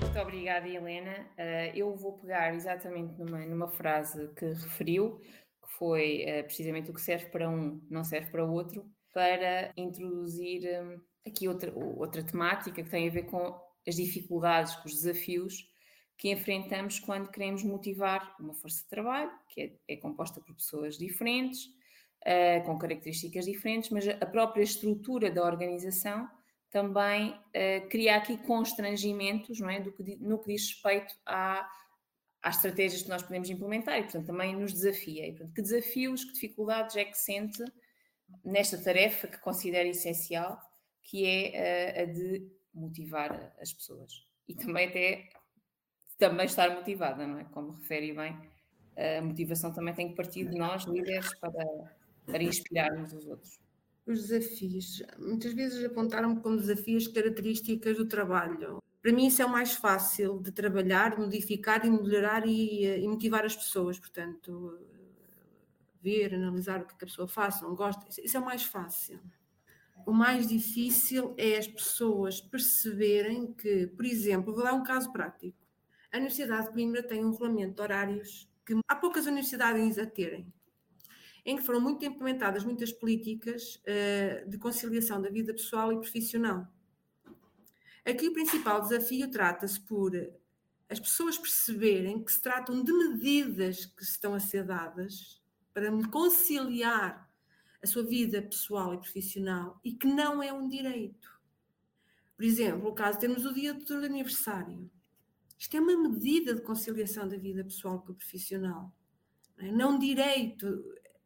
Muito 0.00 0.18
obrigada, 0.18 0.68
Helena. 0.68 1.26
Uh, 1.38 1.76
eu 1.76 1.94
vou 1.96 2.18
pegar 2.18 2.54
exatamente 2.54 3.16
numa, 3.18 3.46
numa 3.46 3.68
frase 3.68 4.28
que 4.34 4.46
referiu, 4.46 5.20
que 5.62 5.72
foi 5.78 6.24
uh, 6.24 6.44
precisamente 6.44 6.90
o 6.90 6.94
que 6.94 7.00
serve 7.00 7.26
para 7.26 7.48
um 7.48 7.80
não 7.88 8.02
serve 8.02 8.28
para 8.30 8.44
o 8.44 8.52
outro, 8.52 8.84
para 9.14 9.72
introduzir 9.76 10.62
um, 10.82 11.00
aqui 11.26 11.46
outra, 11.46 11.72
outra 11.74 12.24
temática 12.24 12.82
que 12.82 12.90
tem 12.90 13.08
a 13.08 13.12
ver 13.12 13.24
com 13.24 13.69
as 13.86 13.96
dificuldades, 13.96 14.74
com 14.76 14.88
os 14.88 14.94
desafios 14.94 15.68
que 16.20 16.30
enfrentamos 16.30 16.98
quando 16.98 17.30
queremos 17.30 17.62
motivar 17.62 18.36
uma 18.38 18.52
força 18.52 18.82
de 18.82 18.88
trabalho, 18.90 19.30
que 19.48 19.62
é, 19.62 19.94
é 19.94 19.96
composta 19.96 20.38
por 20.38 20.54
pessoas 20.54 20.98
diferentes, 20.98 21.64
uh, 21.64 22.62
com 22.66 22.78
características 22.78 23.46
diferentes, 23.46 23.88
mas 23.88 24.06
a 24.06 24.26
própria 24.26 24.62
estrutura 24.62 25.30
da 25.30 25.42
organização 25.42 26.28
também 26.70 27.30
uh, 27.30 27.88
cria 27.88 28.16
aqui 28.16 28.36
constrangimentos 28.36 29.58
não 29.60 29.70
é, 29.70 29.80
que, 29.80 30.16
no 30.16 30.38
que 30.38 30.52
diz 30.52 30.68
respeito 30.68 31.14
à, 31.24 31.66
às 32.42 32.56
estratégias 32.56 33.02
que 33.02 33.08
nós 33.08 33.22
podemos 33.22 33.48
implementar 33.48 33.98
e, 33.98 34.02
portanto, 34.02 34.26
também 34.26 34.54
nos 34.54 34.74
desafia. 34.74 35.26
E, 35.26 35.32
portanto, 35.32 35.54
que 35.54 35.62
desafios, 35.62 36.24
que 36.24 36.34
dificuldades 36.34 36.96
é 36.96 37.04
que 37.06 37.16
sente 37.16 37.64
nesta 38.44 38.76
tarefa 38.76 39.26
que 39.26 39.38
considera 39.38 39.88
essencial, 39.88 40.60
que 41.02 41.26
é 41.26 41.96
uh, 41.96 42.02
a 42.02 42.04
de 42.12 42.59
motivar 42.74 43.54
as 43.60 43.72
pessoas 43.72 44.26
e 44.48 44.54
também 44.54 44.88
até 44.88 45.28
também 46.18 46.46
estar 46.46 46.70
motivada, 46.70 47.26
não 47.26 47.38
é? 47.38 47.44
Como 47.44 47.72
refere 47.72 48.12
bem, 48.12 48.38
a 48.96 49.22
motivação 49.22 49.72
também 49.72 49.94
tem 49.94 50.08
que 50.08 50.14
partir 50.14 50.44
de 50.44 50.58
nós, 50.58 50.84
líderes, 50.84 51.34
para, 51.38 51.64
para 52.26 52.42
inspirarmos 52.42 53.12
os 53.12 53.26
outros. 53.26 53.58
Os 54.06 54.28
desafios. 54.28 55.02
Muitas 55.18 55.54
vezes 55.54 55.82
apontaram-me 55.84 56.40
como 56.40 56.58
desafios 56.58 57.08
características 57.08 57.96
do 57.96 58.06
trabalho. 58.06 58.82
Para 59.00 59.12
mim 59.12 59.28
isso 59.28 59.40
é 59.40 59.46
o 59.46 59.48
mais 59.48 59.72
fácil 59.72 60.40
de 60.40 60.52
trabalhar, 60.52 61.18
modificar 61.18 61.86
e 61.86 61.90
melhorar 61.90 62.46
e, 62.46 62.84
e 62.84 63.08
motivar 63.08 63.44
as 63.46 63.56
pessoas. 63.56 63.98
Portanto, 63.98 64.78
ver, 66.02 66.34
analisar 66.34 66.82
o 66.82 66.86
que 66.86 66.94
a 66.94 67.06
pessoa 67.06 67.28
faz, 67.28 67.60
não 67.62 67.74
gosta, 67.74 68.06
isso 68.22 68.36
é 68.36 68.40
o 68.40 68.44
mais 68.44 68.62
fácil. 68.62 69.20
O 70.06 70.12
mais 70.12 70.48
difícil 70.48 71.34
é 71.36 71.56
as 71.56 71.66
pessoas 71.66 72.40
perceberem 72.40 73.52
que, 73.52 73.86
por 73.88 74.04
exemplo, 74.04 74.54
vou 74.54 74.64
dar 74.64 74.72
um 74.72 74.82
caso 74.82 75.12
prático. 75.12 75.56
A 76.12 76.16
Universidade 76.16 76.66
de 76.66 76.72
Coimbra 76.72 77.02
tem 77.02 77.24
um 77.24 77.30
regulamento 77.30 77.74
de 77.74 77.82
horários 77.82 78.50
que 78.66 78.74
há 78.88 78.96
poucas 78.96 79.26
universidades 79.26 79.98
a 79.98 80.06
terem, 80.06 80.52
em 81.44 81.56
que 81.56 81.62
foram 81.62 81.80
muito 81.80 82.04
implementadas 82.04 82.64
muitas 82.64 82.92
políticas 82.92 83.80
uh, 83.86 84.48
de 84.48 84.58
conciliação 84.58 85.22
da 85.22 85.30
vida 85.30 85.52
pessoal 85.52 85.92
e 85.92 86.00
profissional. 86.00 86.66
Aqui 88.04 88.28
o 88.28 88.32
principal 88.32 88.80
desafio 88.80 89.30
trata-se 89.30 89.78
por 89.80 90.12
as 90.88 90.98
pessoas 90.98 91.38
perceberem 91.38 92.24
que 92.24 92.32
se 92.32 92.42
tratam 92.42 92.82
de 92.82 92.92
medidas 92.92 93.86
que 93.86 94.02
estão 94.02 94.34
a 94.34 94.40
ser 94.40 94.64
dadas 94.64 95.40
para 95.72 95.88
conciliar 96.08 97.29
a 97.82 97.86
sua 97.86 98.02
vida 98.02 98.42
pessoal 98.42 98.94
e 98.94 98.98
profissional 98.98 99.80
e 99.84 99.92
que 99.92 100.06
não 100.06 100.42
é 100.42 100.52
um 100.52 100.68
direito. 100.68 101.30
Por 102.36 102.44
exemplo, 102.44 102.88
o 102.88 102.94
caso 102.94 103.18
temos 103.18 103.44
o 103.44 103.52
dia 103.52 103.74
do 103.74 103.94
aniversário. 104.04 104.90
Isto 105.58 105.76
é 105.76 105.80
uma 105.80 106.08
medida 106.08 106.54
de 106.54 106.62
conciliação 106.62 107.28
da 107.28 107.36
vida 107.36 107.62
pessoal 107.62 108.00
com 108.00 108.12
o 108.12 108.14
profissional. 108.14 108.92
Não, 109.58 109.66
é? 109.66 109.70
não 109.70 109.98
direito, 109.98 110.82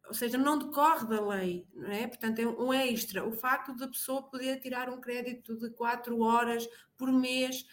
ou 0.06 0.14
seja, 0.14 0.36
não 0.36 0.58
decorre 0.58 1.06
da 1.06 1.24
lei, 1.24 1.66
não 1.72 1.88
é? 1.88 2.06
Portanto, 2.06 2.40
é 2.40 2.46
um 2.46 2.72
extra. 2.72 3.24
O 3.26 3.32
facto 3.32 3.74
da 3.76 3.88
pessoa 3.88 4.22
poder 4.22 4.60
tirar 4.60 4.90
um 4.90 5.00
crédito 5.00 5.56
de 5.56 5.70
4 5.70 6.18
horas 6.20 6.68
por 6.96 7.12
mês 7.12 7.64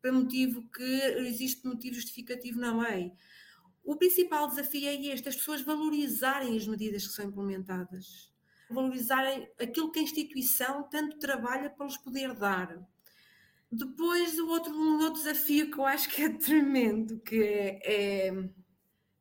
para 0.00 0.12
motivo 0.12 0.62
que 0.70 0.82
existe 0.82 1.66
motivo 1.66 1.94
justificativo 1.94 2.60
na 2.60 2.76
lei. 2.76 3.12
O 3.82 3.96
principal 3.96 4.48
desafio 4.48 4.88
é 4.88 4.94
este: 4.94 5.28
as 5.28 5.36
pessoas 5.36 5.62
valorizarem 5.62 6.56
as 6.56 6.66
medidas 6.66 7.06
que 7.06 7.12
são 7.12 7.24
implementadas, 7.24 8.29
valorizarem 8.70 9.48
aquilo 9.60 9.90
que 9.90 9.98
a 9.98 10.02
instituição 10.02 10.82
tanto 10.84 11.18
trabalha 11.18 11.70
para 11.70 11.86
lhes 11.86 11.96
poder 11.96 12.34
dar. 12.34 12.78
Depois, 13.70 14.38
o 14.38 14.48
outro, 14.48 14.74
um 14.74 14.98
outro 15.02 15.22
desafio 15.22 15.70
que 15.70 15.78
eu 15.78 15.86
acho 15.86 16.08
que 16.08 16.22
é 16.22 16.28
tremendo, 16.28 17.20
que 17.20 17.40
é, 17.40 18.28
é, 18.28 18.50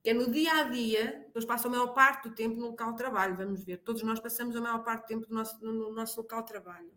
é 0.03 0.13
no 0.13 0.31
dia 0.31 0.51
a 0.53 0.63
dia, 0.63 1.23
depois 1.27 1.45
passam 1.45 1.71
a 1.71 1.75
maior 1.75 1.93
parte 1.93 2.27
do 2.27 2.35
tempo 2.35 2.55
no 2.55 2.67
local 2.67 2.91
de 2.91 2.97
trabalho, 2.97 3.37
vamos 3.37 3.63
ver, 3.63 3.77
todos 3.77 4.01
nós 4.01 4.19
passamos 4.19 4.55
a 4.55 4.61
maior 4.61 4.83
parte 4.83 5.03
do 5.03 5.07
tempo 5.07 5.27
no 5.29 5.35
nosso, 5.35 5.63
no 5.63 5.93
nosso 5.93 6.19
local 6.19 6.41
de 6.41 6.47
trabalho. 6.47 6.91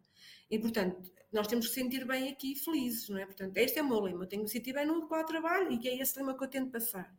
E, 0.50 0.59
portanto, 0.59 1.12
nós 1.30 1.47
temos 1.47 1.68
que 1.68 1.75
sentir 1.75 2.06
bem 2.06 2.30
aqui 2.30 2.54
felizes, 2.54 3.09
não 3.09 3.18
é? 3.18 3.26
Portanto, 3.26 3.56
este 3.59 3.78
é 3.78 3.82
o 3.82 3.88
meu 3.88 4.00
lema, 4.00 4.25
eu 4.25 4.28
tenho 4.28 4.44
que 4.44 4.50
sentir 4.50 4.73
bem 4.73 4.87
no 4.87 4.94
local 4.94 5.21
de 5.21 5.26
trabalho 5.26 5.73
e 5.73 5.88
é 5.88 6.00
esse 6.00 6.18
lema 6.18 6.37
que 6.37 6.44
eu 6.44 6.49
tento 6.49 6.71
passar. 6.71 7.14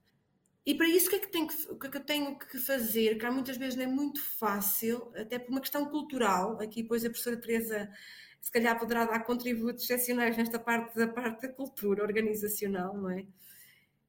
E 0.65 0.73
para 0.75 0.87
isso, 0.87 1.07
o 1.07 1.09
que, 1.09 1.15
é 1.17 1.19
que, 1.19 1.27
tenho 1.27 1.47
que, 1.47 1.55
que 1.55 1.87
é 1.87 1.89
que 1.89 1.97
eu 1.97 2.03
tenho 2.05 2.39
que 2.39 2.57
fazer? 2.57 3.17
Que 3.17 3.29
muitas 3.29 3.57
vezes 3.57 3.75
não 3.75 3.83
é 3.83 3.87
muito 3.87 4.21
fácil, 4.23 5.11
até 5.15 5.37
por 5.37 5.51
uma 5.51 5.59
questão 5.59 5.85
cultural. 5.89 6.59
Aqui, 6.61 6.81
depois, 6.83 7.03
a 7.03 7.09
professora 7.09 7.37
Teresa, 7.37 7.91
se 8.39 8.51
calhar, 8.51 8.79
poderá 8.79 9.05
dar 9.05 9.19
contributos 9.25 9.83
excepcionais 9.83 10.37
nesta 10.37 10.57
parte 10.59 10.95
da 10.95 11.07
parte 11.07 11.41
da 11.41 11.53
cultura 11.53 12.03
organizacional, 12.03 12.95
não 12.95 13.09
é? 13.09 13.25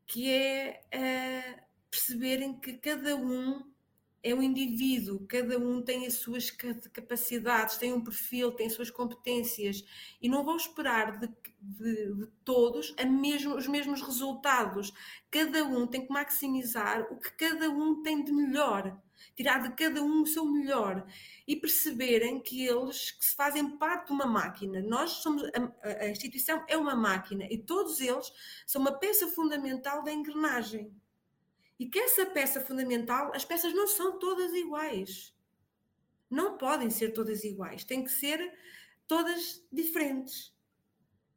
Que 0.06 0.30
é 0.30 0.80
uh, 0.94 1.62
perceberem 1.90 2.58
que 2.60 2.74
cada 2.74 3.16
um 3.16 3.73
é 4.24 4.34
um 4.34 4.42
indivíduo, 4.42 5.26
cada 5.28 5.58
um 5.58 5.82
tem 5.82 6.06
as 6.06 6.14
suas 6.14 6.50
capacidades, 6.50 7.76
tem 7.76 7.92
um 7.92 8.02
perfil, 8.02 8.52
tem 8.52 8.66
as 8.66 8.72
suas 8.72 8.90
competências 8.90 9.84
e 10.20 10.30
não 10.30 10.42
vão 10.42 10.56
esperar 10.56 11.18
de, 11.18 11.28
de, 11.60 12.14
de 12.14 12.26
todos 12.42 12.94
mesmo, 13.06 13.54
os 13.54 13.68
mesmos 13.68 14.00
resultados. 14.00 14.94
Cada 15.30 15.62
um 15.62 15.86
tem 15.86 16.06
que 16.06 16.12
maximizar 16.12 17.02
o 17.12 17.18
que 17.18 17.32
cada 17.32 17.68
um 17.68 18.02
tem 18.02 18.24
de 18.24 18.32
melhor, 18.32 18.98
tirar 19.36 19.58
de 19.58 19.76
cada 19.76 20.02
um 20.02 20.22
o 20.22 20.26
seu 20.26 20.46
melhor 20.46 21.06
e 21.46 21.54
perceberem 21.54 22.40
que 22.40 22.64
eles 22.66 23.10
que 23.10 23.26
se 23.26 23.34
fazem 23.34 23.76
parte 23.76 24.06
de 24.06 24.14
uma 24.14 24.26
máquina. 24.26 24.80
Nós 24.80 25.10
somos 25.10 25.42
a, 25.44 26.04
a 26.04 26.08
instituição 26.08 26.64
é 26.66 26.78
uma 26.78 26.96
máquina 26.96 27.46
e 27.50 27.58
todos 27.58 28.00
eles 28.00 28.32
são 28.66 28.80
uma 28.80 28.98
peça 28.98 29.28
fundamental 29.28 30.02
da 30.02 30.10
engrenagem 30.10 30.90
e 31.78 31.86
que 31.86 31.98
essa 31.98 32.26
peça 32.26 32.60
fundamental, 32.60 33.32
as 33.34 33.44
peças 33.44 33.74
não 33.74 33.86
são 33.86 34.18
todas 34.18 34.52
iguais. 34.52 35.34
Não 36.30 36.56
podem 36.56 36.90
ser 36.90 37.12
todas 37.12 37.44
iguais, 37.44 37.84
têm 37.84 38.04
que 38.04 38.10
ser 38.10 38.52
todas 39.06 39.62
diferentes. 39.72 40.54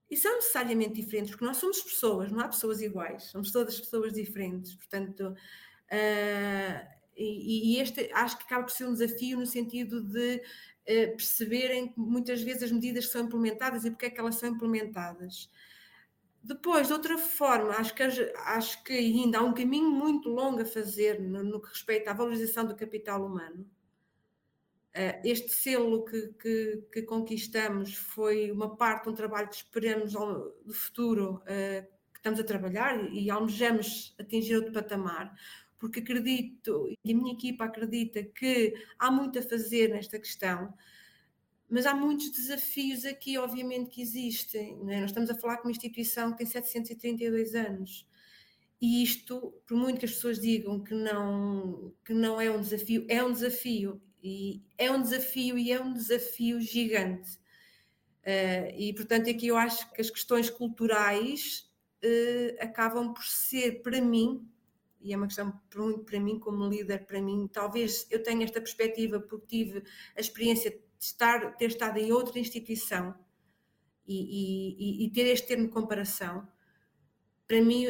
E 0.10 0.16
são 0.16 0.36
necessariamente 0.36 0.94
diferentes, 0.94 1.32
porque 1.32 1.46
nós 1.46 1.58
somos 1.58 1.82
pessoas, 1.82 2.32
não 2.32 2.40
há 2.40 2.48
pessoas 2.48 2.82
iguais, 2.82 3.24
somos 3.24 3.52
todas 3.52 3.80
pessoas 3.80 4.14
diferentes. 4.14 4.74
Portanto, 4.76 5.36
uh, 5.92 6.98
e, 7.16 7.76
e, 7.76 7.82
este 7.82 8.10
acho 8.14 8.38
que 8.38 8.44
acaba 8.44 8.64
por 8.64 8.72
ser 8.72 8.88
um 8.88 8.94
desafio 8.94 9.38
no 9.38 9.46
sentido 9.46 10.02
de 10.02 10.38
uh, 10.38 11.18
perceberem 11.18 11.94
muitas 11.98 12.42
vezes 12.42 12.64
as 12.64 12.72
medidas 12.72 13.08
que 13.08 13.12
são 13.12 13.26
implementadas 13.26 13.84
e 13.84 13.90
porque 13.90 14.06
é 14.06 14.10
que 14.10 14.20
elas 14.20 14.36
são 14.36 14.50
implementadas. 14.50 15.50
Depois, 16.44 16.88
de 16.88 16.94
outra 16.94 17.18
forma, 17.18 17.74
acho 17.74 17.94
que, 17.94 18.04
acho 18.04 18.84
que 18.84 18.94
ainda 18.94 19.40
há 19.40 19.44
um 19.44 19.54
caminho 19.54 19.90
muito 19.90 20.30
longo 20.30 20.62
a 20.62 20.66
fazer 20.66 21.20
no, 21.20 21.44
no 21.44 21.62
que 21.62 21.70
respeita 21.70 22.12
à 22.12 22.14
valorização 22.14 22.66
do 22.66 22.76
capital 22.76 23.26
humano. 23.26 23.70
Uh, 24.96 25.22
este 25.24 25.50
selo 25.50 26.06
que, 26.06 26.28
que, 26.40 26.84
que, 26.92 27.02
conquistamos 27.04 27.94
foi 27.94 28.52
uma 28.52 28.76
parte 28.76 29.04
de 29.04 29.10
um 29.10 29.14
trabalho 29.14 29.48
que 29.48 29.56
esperamos 29.56 30.14
do 30.14 30.74
futuro, 30.74 31.44
uh, 31.44 31.86
que 32.12 32.20
estamos 32.20 32.40
a 32.40 32.44
trabalhar 32.44 33.14
e 33.14 33.30
almejamos 33.30 34.16
atingir 34.18 34.56
outro 34.56 34.72
patamar, 34.72 35.36
porque 35.78 36.00
acredito, 36.00 36.90
e 37.04 37.12
a 37.12 37.16
minha 37.16 37.34
equipa 37.34 37.66
acredita 37.66 38.24
que 38.24 38.74
há 38.98 39.12
muito 39.12 39.38
a 39.38 39.44
fazer 39.44 39.90
nesta 39.90 40.18
questão 40.18 40.74
mas 41.70 41.86
há 41.86 41.94
muitos 41.94 42.30
desafios 42.32 43.04
aqui, 43.06 43.38
obviamente, 43.38 43.90
que 43.90 44.02
existem. 44.02 44.80
É? 44.90 45.02
Nós 45.02 45.10
estamos 45.10 45.30
a 45.30 45.36
falar 45.36 45.58
com 45.58 45.68
uma 45.68 45.72
instituição 45.72 46.32
que 46.32 46.38
tem 46.38 46.48
732 46.48 47.56
anos. 47.56 48.08
E 48.80 49.04
isto, 49.04 49.54
por 49.66 49.76
muito 49.76 50.00
que 50.00 50.06
as 50.06 50.12
pessoas 50.12 50.40
digam 50.40 50.80
que 50.80 50.94
não, 50.94 51.94
que 52.06 52.14
não 52.14 52.40
é 52.40 52.50
um 52.50 52.62
desafio, 52.62 53.06
é 53.10 53.24
um 53.24 53.32
desafio. 53.32 54.02
E 54.24 54.64
é 54.78 54.92
um 54.92 55.02
desafio 55.02 55.58
e 55.58 55.72
é 55.72 55.82
um 55.82 55.94
desafio 55.94 56.60
gigante. 56.62 57.38
Uh, 58.24 58.72
e, 58.78 58.94
portanto, 58.94 59.30
aqui 59.30 59.48
eu 59.48 59.58
acho 59.58 59.92
que 59.94 60.02
as 60.02 60.10
questões 60.10 60.50
culturais 60.50 61.70
uh, 62.04 62.64
acabam 62.64 63.14
por 63.14 63.24
ser, 63.24 63.82
para 63.82 64.02
mim, 64.02 64.48
e 65.02 65.14
é 65.14 65.18
uma 65.18 65.28
questão 65.28 65.46
muito 65.76 66.04
para 66.04 66.20
mim, 66.20 66.40
como 66.40 66.68
líder, 66.68 67.06
para 67.06 67.22
mim, 67.22 67.48
talvez 67.52 68.06
eu 68.10 68.22
tenha 68.22 68.44
esta 68.44 68.60
perspectiva 68.60 69.20
porque 69.20 69.48
tive 69.48 69.84
a 70.16 70.20
experiência 70.20 70.78
estar, 71.00 71.56
ter 71.56 71.68
estado 71.68 71.98
em 71.98 72.12
outra 72.12 72.40
instituição 72.40 73.16
e, 74.06 75.04
e, 75.04 75.06
e, 75.06 75.12
ter 75.12 75.28
este 75.28 75.48
termo 75.48 75.66
de 75.66 75.74
comparação, 75.74 76.48
para 77.48 77.62
mim, 77.62 77.88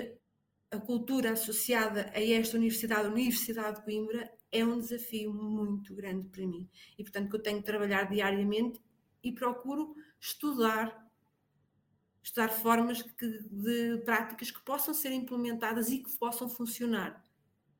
a 0.72 0.80
cultura 0.80 1.32
associada 1.32 2.12
a 2.14 2.22
esta 2.22 2.58
universidade, 2.58 3.08
a 3.08 3.12
Universidade 3.12 3.78
de 3.78 3.86
Coimbra, 3.86 4.32
é 4.52 4.66
um 4.66 4.80
desafio 4.80 5.34
muito 5.34 5.94
grande 5.94 6.28
para 6.30 6.46
mim. 6.46 6.70
E, 6.98 7.04
portanto, 7.04 7.30
que 7.30 7.36
eu 7.36 7.42
tenho 7.42 7.60
que 7.60 7.66
trabalhar 7.66 8.10
diariamente 8.10 8.82
e 9.24 9.32
procuro 9.32 9.96
estudar 10.20 11.06
estudar 12.24 12.50
formas 12.50 13.02
que, 13.02 13.26
de 13.50 14.02
práticas 14.04 14.52
que 14.52 14.62
possam 14.66 14.94
ser 14.94 15.14
implementadas 15.14 15.90
e 15.90 16.00
que 16.00 16.18
possam 16.18 16.50
funcionar 16.50 17.24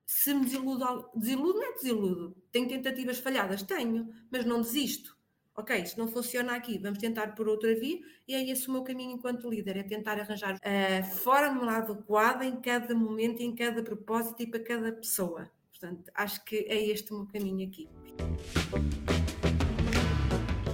se 0.08 0.34
me 0.34 0.46
desiludo, 0.46 1.12
desiludo 1.14 1.60
não 1.60 1.70
é 1.70 1.74
desiludo. 1.74 2.44
Tenho 2.50 2.70
tentativas 2.70 3.20
falhadas? 3.20 3.62
Tenho, 3.62 4.10
mas 4.32 4.46
não 4.46 4.62
desisto. 4.62 5.17
Ok, 5.60 5.76
isto 5.76 6.00
não 6.00 6.08
funciona 6.08 6.56
aqui, 6.56 6.78
vamos 6.78 7.00
tentar 7.00 7.34
por 7.34 7.48
outra 7.48 7.74
via, 7.74 8.00
e 8.28 8.36
é 8.36 8.48
esse 8.48 8.70
o 8.70 8.72
meu 8.72 8.84
caminho 8.84 9.14
enquanto 9.14 9.50
líder, 9.50 9.78
é 9.78 9.82
tentar 9.82 10.20
arranjar 10.20 10.56
a 10.62 11.04
forma 11.04 11.76
adequada 11.76 12.46
em 12.46 12.62
cada 12.62 12.94
momento, 12.94 13.42
em 13.42 13.56
cada 13.56 13.82
propósito 13.82 14.40
e 14.44 14.46
para 14.46 14.64
cada 14.64 14.92
pessoa. 14.92 15.50
Portanto, 15.72 16.12
acho 16.14 16.46
que 16.46 16.58
é 16.58 16.76
este 16.76 17.12
o 17.12 17.18
meu 17.18 17.28
caminho 17.28 17.68
aqui. 17.68 17.90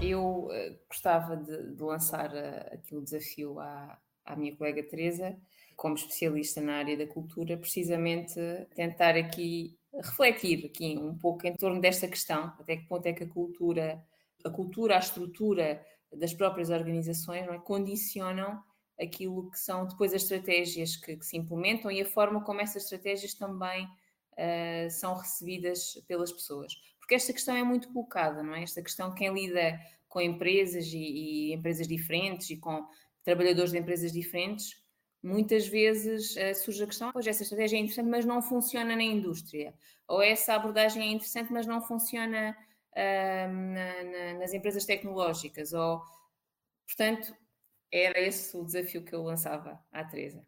Eu 0.02 0.48
uh, 0.48 0.78
gostava 0.90 1.38
de, 1.38 1.76
de 1.76 1.82
lançar 1.82 2.34
uh, 2.34 2.74
aqui 2.74 2.94
o 2.94 3.02
desafio 3.02 3.62
à, 3.62 3.98
à 4.26 4.36
minha 4.36 4.54
colega 4.54 4.84
Teresa, 4.84 5.38
como 5.78 5.96
especialista 5.96 6.60
na 6.60 6.74
área 6.74 6.98
da 6.98 7.08
cultura, 7.08 7.56
precisamente 7.56 8.36
tentar 8.76 9.16
aqui 9.16 9.78
refletir 9.94 10.66
aqui 10.66 10.98
um 10.98 11.18
pouco 11.18 11.48
em 11.48 11.56
torno 11.56 11.80
desta 11.80 12.06
questão, 12.06 12.54
até 12.60 12.76
que 12.76 12.86
ponto 12.86 13.06
é 13.06 13.14
que 13.14 13.24
a 13.24 13.28
cultura, 13.30 14.04
a 14.44 14.50
cultura, 14.50 14.96
a 14.96 15.00
estrutura 15.00 15.84
das 16.12 16.34
próprias 16.34 16.70
organizações 16.70 17.48
é? 17.48 17.58
condicionam 17.60 18.62
aquilo 19.00 19.50
que 19.50 19.60
são 19.60 19.88
depois 19.88 20.14
as 20.14 20.22
estratégias 20.22 20.96
que, 20.96 21.18
que, 21.18 21.26
se 21.26 21.38
implementam 21.38 21.92
e 21.92 22.02
a 22.02 22.06
forma 22.06 22.44
como 22.44 22.62
essas 22.62 22.84
estratégias 22.84 23.34
também 23.34 23.86
uh, 23.86 24.90
são 24.92 25.16
recebidas 25.16 25.96
pelas 26.08 26.32
pessoas. 26.32 26.74
Porque 27.00 27.16
esta 27.16 27.34
questão 27.34 27.56
é 27.56 27.64
muito 27.64 27.92
colocada, 27.92 28.44
não 28.44 28.54
é? 28.56 28.64
Esta 28.64 28.82
questão, 28.82 29.14
quem 29.14 29.34
lida 29.34 29.80
com 30.08 30.22
empresas 30.22 30.86
e, 30.94 30.98
e 30.98 31.54
empresas 31.54 31.88
diferentes 31.88 32.50
e 32.52 32.58
com 32.58 32.86
trabalhadores 33.24 33.72
de 33.72 33.80
empresas 33.80 34.12
diferentes, 34.12 34.82
muitas 35.22 35.68
vezes 35.68 36.36
uh, 36.36 36.54
surge 36.56 36.84
a 36.84 36.88
questão, 36.88 37.12
pois 37.12 37.26
essa 37.26 37.44
estratégia 37.44 37.78
é 37.78 37.80
interessante, 37.80 38.10
mas 38.10 38.26
não 38.26 38.42
funciona 38.42 38.96
na 38.96 39.04
indústria. 39.04 39.74
Ou 40.08 40.22
essa 40.22 40.54
abordagem 40.54 41.02
é 41.02 41.12
interessante, 41.12 41.52
mas 41.52 41.66
não 41.66 41.82
funciona 41.82 42.56
na, 42.96 44.04
na, 44.04 44.40
nas 44.40 44.54
empresas 44.54 44.86
tecnológicas. 44.86 45.74
Ou, 45.74 46.02
portanto, 46.86 47.36
era 47.92 48.20
esse 48.20 48.56
o 48.58 48.64
desafio 48.64 49.04
que 49.04 49.14
eu 49.14 49.24
lançava 49.24 49.80
à 49.92 50.04
Teresa. 50.04 50.46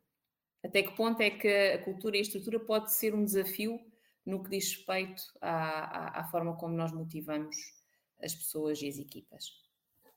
Até 0.63 0.81
que 0.81 0.95
ponto 0.95 1.21
é 1.21 1.29
que 1.29 1.47
a 1.47 1.83
cultura 1.83 2.17
e 2.17 2.19
a 2.19 2.23
estrutura 2.23 2.59
pode 2.59 2.91
ser 2.93 3.13
um 3.13 3.23
desafio 3.23 3.79
no 4.25 4.43
que 4.43 4.49
diz 4.49 4.75
respeito 4.75 5.21
à, 5.39 6.19
à, 6.19 6.21
à 6.21 6.23
forma 6.25 6.57
como 6.57 6.75
nós 6.75 6.91
motivamos 6.91 7.55
as 8.21 8.33
pessoas 8.33 8.81
e 8.81 8.89
as 8.89 8.97
equipas? 8.97 9.45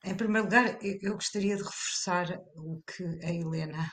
Em 0.05 0.17
primeiro 0.17 0.47
lugar, 0.47 0.79
eu 0.83 1.15
gostaria 1.15 1.57
de 1.57 1.63
reforçar 1.63 2.41
o 2.55 2.81
que 2.87 3.05
a 3.25 3.31
Helena 3.31 3.93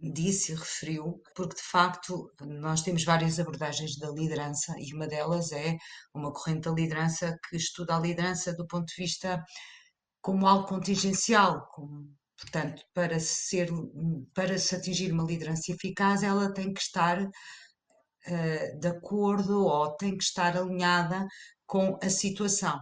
disse 0.00 0.52
e 0.52 0.54
referiu, 0.54 1.22
porque 1.34 1.56
de 1.56 1.62
facto 1.62 2.30
nós 2.40 2.82
temos 2.82 3.04
várias 3.04 3.38
abordagens 3.40 3.96
da 3.98 4.10
liderança 4.10 4.74
e 4.78 4.94
uma 4.94 5.06
delas 5.06 5.52
é 5.52 5.76
uma 6.14 6.32
corrente 6.32 6.62
da 6.62 6.72
liderança 6.72 7.38
que 7.48 7.56
estuda 7.56 7.96
a 7.96 8.00
liderança 8.00 8.54
do 8.54 8.66
ponto 8.66 8.86
de 8.86 8.94
vista 9.02 9.42
como 10.20 10.46
algo 10.46 10.68
contingencial, 10.68 11.66
como, 11.72 12.10
portanto, 12.38 12.82
para 12.92 13.18
ser 13.20 13.70
para 14.34 14.58
se 14.58 14.74
atingir 14.76 15.12
uma 15.12 15.24
liderança 15.24 15.72
eficaz, 15.72 16.22
ela 16.22 16.52
tem 16.52 16.72
que 16.74 16.80
estar 16.80 17.22
uh, 17.22 18.80
de 18.80 18.88
acordo 18.88 19.64
ou 19.64 19.96
tem 19.96 20.16
que 20.16 20.24
estar 20.24 20.56
alinhada 20.56 21.26
com 21.66 21.98
a 22.02 22.10
situação 22.10 22.78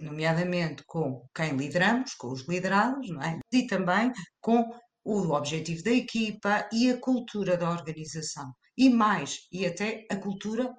nomeadamente 0.00 0.82
com 0.86 1.26
quem 1.34 1.56
lideramos, 1.56 2.14
com 2.14 2.28
os 2.28 2.48
liderados, 2.48 3.08
não 3.10 3.22
é? 3.22 3.38
e 3.52 3.66
também 3.66 4.10
com 4.40 4.64
o 5.04 5.32
objetivo 5.32 5.82
da 5.82 5.90
equipa 5.90 6.68
e 6.72 6.90
a 6.90 6.98
cultura 6.98 7.56
da 7.56 7.70
organização. 7.70 8.52
E 8.76 8.88
mais, 8.88 9.40
e 9.52 9.66
até 9.66 10.06
a 10.10 10.16
cultura 10.16 10.72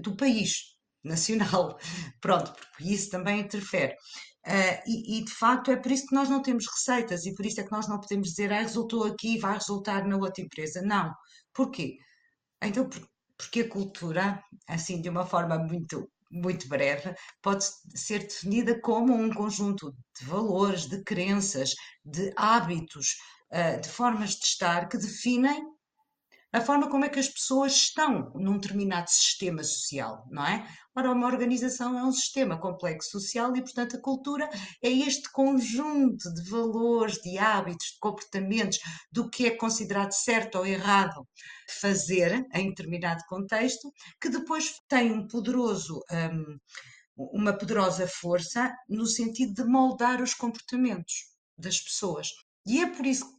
do 0.00 0.16
país 0.16 0.74
nacional. 1.02 1.78
Pronto, 2.20 2.52
porque 2.52 2.92
isso 2.92 3.10
também 3.10 3.40
interfere. 3.40 3.94
Uh, 4.46 4.78
e, 4.86 5.18
e, 5.18 5.24
de 5.24 5.32
facto 5.32 5.72
é 5.72 5.76
por 5.76 5.90
isso 5.90 6.06
que 6.06 6.14
nós 6.14 6.28
não 6.28 6.40
temos 6.40 6.66
receitas 6.68 7.26
e 7.26 7.34
por 7.34 7.44
isso 7.44 7.60
é 7.60 7.64
que 7.64 7.72
nós 7.72 7.88
não 7.88 7.98
podemos 7.98 8.28
dizer 8.28 8.52
ah, 8.52 8.60
resultou 8.60 9.02
aqui 9.02 9.34
e 9.34 9.38
vai 9.40 9.54
resultar 9.54 10.06
na 10.06 10.16
outra 10.16 10.42
empresa. 10.42 10.80
Não. 10.82 11.12
Porquê? 11.52 11.96
Então, 12.62 12.88
porque 13.36 13.60
a 13.60 13.68
cultura, 13.68 14.40
assim, 14.68 15.00
de 15.00 15.08
uma 15.08 15.26
forma 15.26 15.58
muito 15.58 16.08
muito 16.30 16.68
breve, 16.68 17.14
pode 17.42 17.64
ser 17.94 18.20
definida 18.20 18.80
como 18.80 19.14
um 19.14 19.32
conjunto 19.32 19.94
de 20.18 20.26
valores, 20.26 20.86
de 20.86 21.02
crenças, 21.04 21.74
de 22.04 22.32
hábitos, 22.36 23.14
de 23.80 23.88
formas 23.88 24.30
de 24.30 24.44
estar 24.44 24.88
que 24.88 24.98
definem 24.98 25.64
a 26.56 26.60
forma 26.62 26.88
como 26.88 27.04
é 27.04 27.10
que 27.10 27.18
as 27.18 27.28
pessoas 27.28 27.76
estão 27.76 28.32
num 28.34 28.58
determinado 28.58 29.10
sistema 29.10 29.62
social, 29.62 30.24
não 30.30 30.46
é? 30.46 30.66
Ora, 30.96 31.12
uma 31.12 31.26
organização 31.26 31.98
é 31.98 32.02
um 32.02 32.12
sistema 32.12 32.58
complexo 32.58 33.10
social 33.10 33.54
e, 33.54 33.60
portanto, 33.60 33.96
a 33.96 34.00
cultura 34.00 34.48
é 34.82 34.88
este 34.88 35.30
conjunto 35.32 36.32
de 36.32 36.48
valores, 36.48 37.20
de 37.20 37.36
hábitos, 37.36 37.88
de 37.88 37.98
comportamentos, 38.00 38.78
do 39.12 39.28
que 39.28 39.44
é 39.44 39.50
considerado 39.50 40.12
certo 40.12 40.56
ou 40.56 40.66
errado 40.66 41.28
fazer 41.78 42.46
em 42.54 42.70
determinado 42.70 43.22
contexto, 43.28 43.92
que 44.18 44.30
depois 44.30 44.76
tem 44.88 45.12
um 45.12 45.26
poderoso. 45.28 46.00
Um, 46.10 46.58
uma 47.18 47.54
poderosa 47.54 48.06
força 48.06 48.74
no 48.86 49.06
sentido 49.06 49.54
de 49.54 49.64
moldar 49.64 50.20
os 50.20 50.34
comportamentos 50.34 51.14
das 51.56 51.80
pessoas. 51.80 52.28
E 52.66 52.82
é 52.82 52.86
por 52.86 53.06
isso 53.06 53.35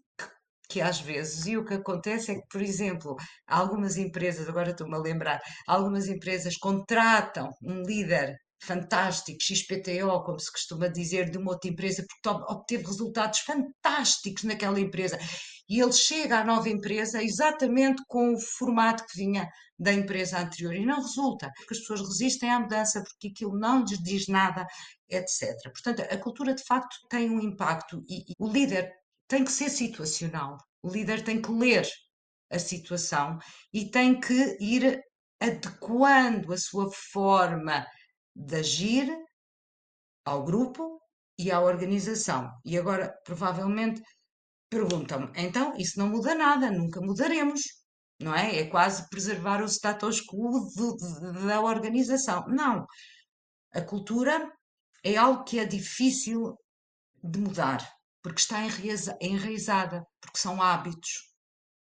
que 0.69 0.81
às 0.81 0.99
vezes, 0.99 1.45
e 1.45 1.57
o 1.57 1.65
que 1.65 1.75
acontece 1.75 2.31
é 2.31 2.35
que, 2.35 2.47
por 2.49 2.61
exemplo, 2.61 3.15
algumas 3.47 3.97
empresas, 3.97 4.47
agora 4.49 4.71
estou-me 4.71 4.95
a 4.95 4.99
lembrar, 4.99 5.39
algumas 5.67 6.07
empresas 6.07 6.57
contratam 6.57 7.49
um 7.63 7.83
líder 7.83 8.35
fantástico, 8.61 9.37
XPTO, 9.41 10.23
como 10.23 10.39
se 10.39 10.51
costuma 10.51 10.87
dizer, 10.87 11.29
de 11.29 11.37
uma 11.37 11.51
outra 11.51 11.69
empresa, 11.69 12.03
porque 12.07 12.43
obteve 12.51 12.85
resultados 12.85 13.39
fantásticos 13.39 14.43
naquela 14.43 14.79
empresa. 14.79 15.17
E 15.69 15.79
ele 15.81 15.93
chega 15.93 16.39
à 16.39 16.43
nova 16.45 16.69
empresa 16.69 17.21
exatamente 17.21 18.01
com 18.07 18.33
o 18.33 18.39
formato 18.39 19.05
que 19.05 19.17
vinha 19.17 19.47
da 19.77 19.93
empresa 19.93 20.39
anterior 20.39 20.73
e 20.73 20.85
não 20.85 21.01
resulta, 21.01 21.51
porque 21.55 21.73
as 21.75 21.79
pessoas 21.81 22.01
resistem 22.01 22.49
à 22.49 22.59
mudança, 22.59 23.03
porque 23.03 23.27
aquilo 23.27 23.57
não 23.57 23.83
lhes 23.83 24.01
diz 24.01 24.27
nada, 24.27 24.65
etc. 25.09 25.53
Portanto, 25.71 26.01
a 26.01 26.17
cultura 26.17 26.55
de 26.55 26.63
facto 26.63 26.95
tem 27.09 27.29
um 27.29 27.39
impacto 27.39 28.03
e, 28.07 28.31
e 28.31 28.33
o 28.39 28.49
líder 28.49 28.91
tem 29.27 29.43
que 29.43 29.51
ser 29.51 29.69
situacional. 29.69 30.57
O 30.81 30.89
líder 30.89 31.23
tem 31.23 31.41
que 31.41 31.51
ler 31.51 31.87
a 32.49 32.59
situação 32.59 33.37
e 33.73 33.89
tem 33.89 34.19
que 34.19 34.57
ir 34.59 35.01
adequando 35.39 36.53
a 36.53 36.57
sua 36.57 36.89
forma 36.91 37.85
de 38.35 38.55
agir 38.55 39.17
ao 40.25 40.43
grupo 40.43 40.99
e 41.37 41.51
à 41.51 41.59
organização. 41.59 42.49
E 42.65 42.77
agora, 42.77 43.13
provavelmente, 43.23 44.01
perguntam-me: 44.69 45.31
então, 45.35 45.75
isso 45.77 45.99
não 45.99 46.09
muda 46.09 46.35
nada, 46.35 46.71
nunca 46.71 47.01
mudaremos, 47.01 47.61
não 48.19 48.35
é? 48.35 48.59
É 48.59 48.69
quase 48.69 49.07
preservar 49.09 49.61
o 49.61 49.67
status 49.67 50.21
quo 50.21 50.67
da 51.47 51.61
organização. 51.61 52.45
Não. 52.47 52.85
A 53.73 53.81
cultura 53.81 54.51
é 55.03 55.15
algo 55.15 55.43
que 55.43 55.59
é 55.59 55.65
difícil 55.65 56.57
de 57.23 57.39
mudar 57.39 57.96
porque 58.27 58.41
está 58.41 58.59
enraizada, 59.21 60.05
porque 60.19 60.37
são 60.37 60.61
hábitos, 60.61 61.33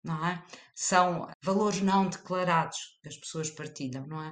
não 0.02 0.26
é? 0.26 0.44
São 0.74 1.28
valores 1.42 1.80
não 1.80 2.08
declarados 2.08 2.76
que 3.00 3.08
as 3.08 3.16
pessoas 3.16 3.50
partilham, 3.50 4.04
não 4.08 4.20
é? 4.20 4.30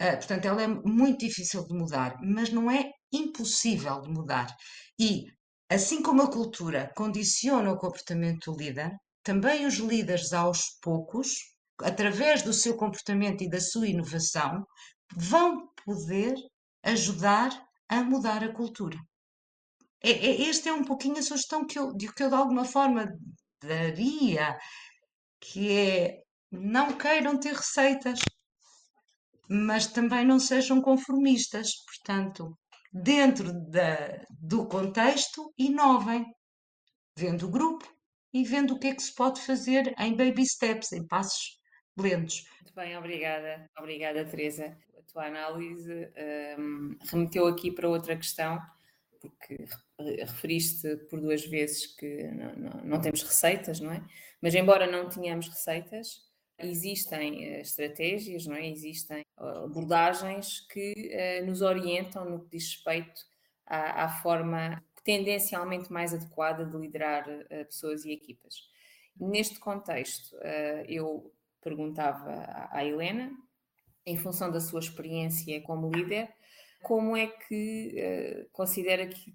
Uh, 0.00 0.16
portanto, 0.16 0.44
ela 0.44 0.62
é 0.62 0.68
muito 0.68 1.26
difícil 1.26 1.66
de 1.66 1.74
mudar, 1.74 2.16
mas 2.22 2.50
não 2.50 2.70
é 2.70 2.90
impossível 3.12 4.00
de 4.00 4.10
mudar. 4.10 4.54
E, 4.98 5.24
assim 5.68 6.02
como 6.02 6.22
a 6.22 6.30
cultura 6.30 6.92
condiciona 6.96 7.72
o 7.72 7.78
comportamento 7.78 8.52
do 8.52 8.58
líder, 8.58 8.92
também 9.24 9.66
os 9.66 9.74
líderes, 9.74 10.32
aos 10.32 10.78
poucos, 10.80 11.36
através 11.80 12.42
do 12.42 12.52
seu 12.52 12.76
comportamento 12.76 13.42
e 13.42 13.50
da 13.50 13.60
sua 13.60 13.88
inovação, 13.88 14.64
vão 15.16 15.68
poder 15.84 16.34
ajudar 16.84 17.50
a 17.88 18.04
mudar 18.04 18.44
a 18.44 18.52
cultura. 18.52 18.98
É, 20.04 20.10
é, 20.10 20.48
esta 20.50 20.68
é 20.68 20.72
um 20.72 20.84
pouquinho 20.84 21.18
a 21.18 21.22
sugestão 21.22 21.66
que 21.66 21.78
eu, 21.78 21.96
que 21.96 22.22
eu 22.22 22.28
de 22.28 22.34
alguma 22.34 22.66
forma 22.66 23.10
daria, 23.62 24.58
que 25.40 25.72
é 25.72 26.20
não 26.52 26.92
queiram 26.92 27.40
ter 27.40 27.54
receitas, 27.54 28.20
mas 29.48 29.86
também 29.86 30.24
não 30.26 30.38
sejam 30.38 30.82
conformistas. 30.82 31.70
Portanto, 31.86 32.56
dentro 32.92 33.50
da, 33.70 34.22
do 34.30 34.68
contexto, 34.68 35.52
inovem, 35.56 36.26
vendo 37.16 37.46
o 37.46 37.50
grupo 37.50 37.90
e 38.32 38.44
vendo 38.44 38.74
o 38.74 38.78
que 38.78 38.88
é 38.88 38.94
que 38.94 39.02
se 39.02 39.14
pode 39.14 39.40
fazer 39.40 39.94
em 39.98 40.14
baby 40.14 40.44
steps, 40.46 40.92
em 40.92 41.06
passos 41.06 41.58
lentos. 41.96 42.44
Muito 42.60 42.74
bem, 42.74 42.96
obrigada. 42.98 43.70
Obrigada, 43.78 44.24
Teresa. 44.26 44.76
A 44.98 45.02
tua 45.10 45.26
análise 45.26 46.12
um, 46.58 46.94
remeteu 47.10 47.46
aqui 47.46 47.72
para 47.72 47.88
outra 47.88 48.14
questão 48.16 48.60
porque 49.24 49.64
referiste 49.98 50.96
por 51.08 51.20
duas 51.20 51.44
vezes 51.46 51.86
que 51.86 52.24
não, 52.24 52.56
não, 52.56 52.84
não, 52.84 53.00
temos 53.00 53.22
receitas, 53.22 53.80
não 53.80 53.92
é? 53.92 54.04
Mas 54.40 54.54
embora 54.54 54.90
não 54.90 55.08
tenhamos 55.08 55.48
receitas, 55.48 56.20
existem 56.58 57.56
uh, 57.56 57.60
estratégias, 57.60 58.46
não 58.46 58.56
é? 58.56 58.68
Existem 58.68 59.24
uh, 59.38 59.64
abordagens 59.64 60.60
que 60.68 61.42
nos 61.46 61.62
orientam 61.62 62.24
no 62.28 62.40
que 62.44 62.56
diz 62.56 62.74
respeito 62.74 63.22
à, 63.66 64.04
à, 64.04 64.08
forma 64.20 64.82
tendencialmente 65.04 65.92
mais 65.92 66.12
adequada 66.12 66.64
de 66.64 66.76
liderar 66.76 67.26
pessoas 67.66 68.04
e 68.04 68.12
equipas. 68.12 68.54
Neste 69.20 69.58
contexto, 69.60 70.34
eu 70.88 71.30
perguntava 71.60 72.68
à, 72.70 72.84
Helena, 72.84 73.30
em 74.06 74.16
função 74.16 74.50
da 74.50 74.60
sua 74.60 74.80
experiência 74.80 75.60
como 75.60 75.90
líder, 75.90 76.32
como 76.82 77.14
é 77.14 77.26
que 77.26 78.48
considera 78.50 79.06
que, 79.06 79.34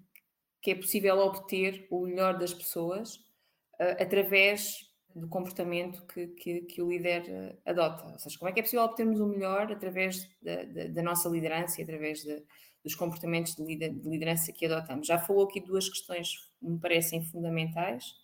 que, 0.60 0.70
é 0.70 0.74
possível 0.74 1.18
obter 1.18 1.86
o 1.90 2.06
melhor 2.06 2.38
das 2.38 2.52
pessoas 2.52 3.16
uh, 3.16 3.96
através 4.00 4.88
do 5.14 5.28
comportamento 5.28 6.06
que, 6.06 6.28
que, 6.28 6.60
que 6.62 6.82
o 6.82 6.88
líder 6.88 7.22
uh, 7.22 7.58
adota? 7.70 8.06
Ou 8.06 8.18
seja, 8.18 8.38
como 8.38 8.48
é 8.48 8.52
que 8.52 8.60
é 8.60 8.62
possível 8.62 8.84
obtermos 8.84 9.20
o 9.20 9.26
melhor 9.26 9.70
através 9.72 10.28
da, 10.42 10.64
da, 10.64 10.86
da 10.88 11.02
nossa 11.02 11.28
liderança 11.28 11.80
e 11.80 11.84
através 11.84 12.22
de, 12.22 12.42
dos 12.84 12.94
comportamentos 12.94 13.54
de, 13.54 13.64
lider, 13.64 13.92
de, 13.92 14.08
liderança 14.08 14.52
que 14.52 14.66
adotamos? 14.66 15.06
Já 15.06 15.18
falou 15.18 15.44
aqui 15.44 15.60
duas 15.60 15.88
questões 15.88 16.34
que 16.58 16.66
me 16.66 16.78
parecem 16.78 17.22
fundamentais, 17.24 18.18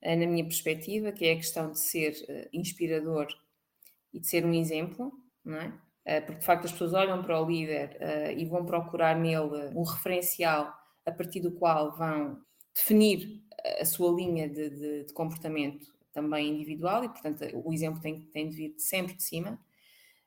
na 0.00 0.28
minha 0.28 0.44
perspectiva, 0.44 1.10
que 1.10 1.26
é 1.26 1.32
a 1.32 1.36
questão 1.36 1.72
de 1.72 1.80
ser 1.80 2.14
inspirador 2.52 3.26
e 4.14 4.20
de 4.20 4.28
ser 4.28 4.46
um 4.46 4.54
exemplo, 4.54 5.12
não 5.44 5.56
é? 5.56 5.76
Eh, 6.08 6.22
porque 6.22 6.40
de 6.40 6.46
facto 6.46 6.64
as 6.64 6.72
pessoas 6.72 6.94
olham 6.94 7.22
para 7.22 7.38
o 7.38 7.46
líder 7.46 7.98
uh, 8.00 8.32
e 8.38 8.46
vão 8.46 8.64
procurar 8.64 9.14
nele 9.14 9.70
um 9.76 9.82
referencial 9.82 10.72
a 11.08 11.12
partir 11.12 11.40
do 11.40 11.52
qual 11.52 11.96
vão 11.96 12.40
definir 12.74 13.42
a 13.80 13.84
sua 13.84 14.12
linha 14.12 14.48
de, 14.48 14.70
de, 14.70 15.04
de 15.04 15.12
comportamento 15.12 15.92
também 16.12 16.48
individual 16.48 17.04
e, 17.04 17.08
portanto, 17.08 17.44
o 17.64 17.72
exemplo 17.72 18.00
tem, 18.00 18.22
tem 18.22 18.48
de 18.48 18.56
vir 18.56 18.74
sempre 18.78 19.14
de 19.14 19.22
cima. 19.22 19.58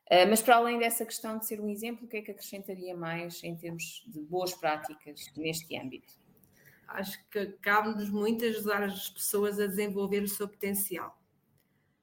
Uh, 0.09 0.27
mas 0.29 0.41
para 0.41 0.57
além 0.57 0.77
dessa 0.77 1.05
questão 1.05 1.37
de 1.37 1.45
ser 1.45 1.61
um 1.61 1.69
exemplo, 1.69 2.05
o 2.05 2.07
que 2.07 2.17
é 2.17 2.21
que 2.21 2.31
acrescentaria 2.31 2.95
mais 2.95 3.43
em 3.43 3.55
termos 3.55 4.03
de 4.07 4.19
boas 4.21 4.53
práticas 4.53 5.25
neste 5.37 5.77
âmbito? 5.77 6.13
Acho 6.87 7.17
que 7.29 7.45
cabe-nos 7.61 8.09
muito 8.09 8.43
ajudar 8.43 8.83
as 8.83 9.09
pessoas 9.09 9.59
a 9.59 9.67
desenvolver 9.67 10.21
o 10.21 10.27
seu 10.27 10.47
potencial, 10.47 11.17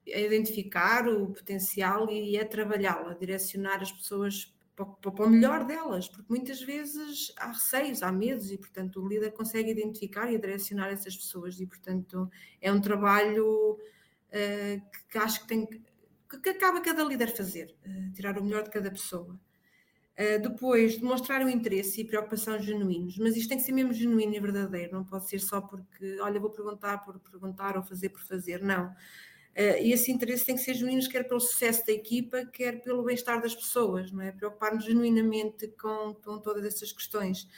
a 0.06 0.18
identificar 0.18 1.06
o 1.06 1.26
potencial 1.34 2.10
e 2.10 2.38
a 2.38 2.46
trabalhá-lo, 2.46 3.10
a 3.10 3.14
direcionar 3.14 3.82
as 3.82 3.92
pessoas 3.92 4.54
para, 4.84 5.12
para 5.12 5.24
o 5.24 5.30
melhor 5.30 5.64
delas, 5.64 6.08
porque 6.08 6.26
muitas 6.28 6.62
vezes 6.62 7.32
há 7.36 7.48
receios, 7.48 8.02
há 8.02 8.12
medos 8.12 8.50
e, 8.50 8.58
portanto, 8.58 9.02
o 9.02 9.08
líder 9.08 9.32
consegue 9.32 9.70
identificar 9.70 10.32
e 10.32 10.38
direcionar 10.38 10.88
essas 10.88 11.16
pessoas 11.16 11.58
e, 11.60 11.66
portanto, 11.66 12.30
é 12.60 12.72
um 12.72 12.80
trabalho 12.80 13.72
uh, 13.72 14.82
que 15.10 15.18
acho 15.18 15.40
que 15.40 15.48
tem 15.48 15.66
que 15.66 15.82
que, 16.42 16.50
acaba 16.50 16.80
cada 16.80 17.02
líder 17.02 17.34
fazer, 17.34 17.74
uh, 17.86 18.12
tirar 18.12 18.38
o 18.38 18.44
melhor 18.44 18.62
de 18.62 18.70
cada 18.70 18.90
pessoa. 18.90 19.38
Uh, 20.18 20.42
depois, 20.42 20.98
demonstrar 20.98 21.44
o 21.44 21.48
interesse 21.48 22.00
e 22.00 22.04
preocupação 22.04 22.60
genuínos, 22.60 23.16
mas 23.18 23.36
isto 23.36 23.48
tem 23.48 23.58
que 23.58 23.64
ser 23.64 23.72
mesmo 23.72 23.92
genuíno 23.92 24.34
e 24.34 24.40
verdadeiro, 24.40 24.92
não 24.92 25.04
pode 25.04 25.28
ser 25.28 25.38
só 25.38 25.60
porque, 25.60 26.20
olha, 26.20 26.38
vou 26.38 26.50
perguntar 26.50 26.98
por 26.98 27.18
perguntar 27.20 27.76
ou 27.76 27.82
fazer 27.82 28.10
por 28.10 28.20
fazer, 28.20 28.60
não. 28.62 28.88
Uh, 28.88 28.94
e 29.82 29.92
esse 29.92 30.12
interesse 30.12 30.44
tem 30.44 30.54
que 30.54 30.62
ser 30.62 30.74
genuíno, 30.74 31.08
quer 31.08 31.24
pelo 31.24 31.40
sucesso 31.40 31.84
da 31.86 31.92
equipa, 31.92 32.44
quer 32.46 32.80
pelo 32.82 33.02
bem-estar 33.02 33.40
das 33.42 33.54
pessoas, 33.54 34.12
não 34.12 34.22
é? 34.22 34.30
Preocupar-nos 34.30 34.84
genuinamente 34.84 35.68
com, 35.80 36.14
com 36.14 36.38
todas 36.38 36.64
essas 36.64 36.92
questões. 36.92 37.48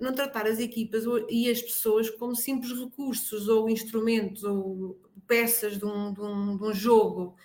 Não 0.00 0.12
tratar 0.12 0.46
as 0.46 0.58
equipas 0.58 1.04
e 1.28 1.50
as 1.50 1.60
pessoas 1.62 2.10
como 2.10 2.34
simples 2.34 2.78
recursos 2.78 3.48
ou 3.48 3.68
instrumentos 3.68 4.44
ou 4.44 5.00
peças 5.26 5.78
de 5.78 5.84
um, 5.84 6.12
de 6.12 6.20
um, 6.20 6.56
de 6.56 6.64
um 6.64 6.74
jogo 6.74 7.36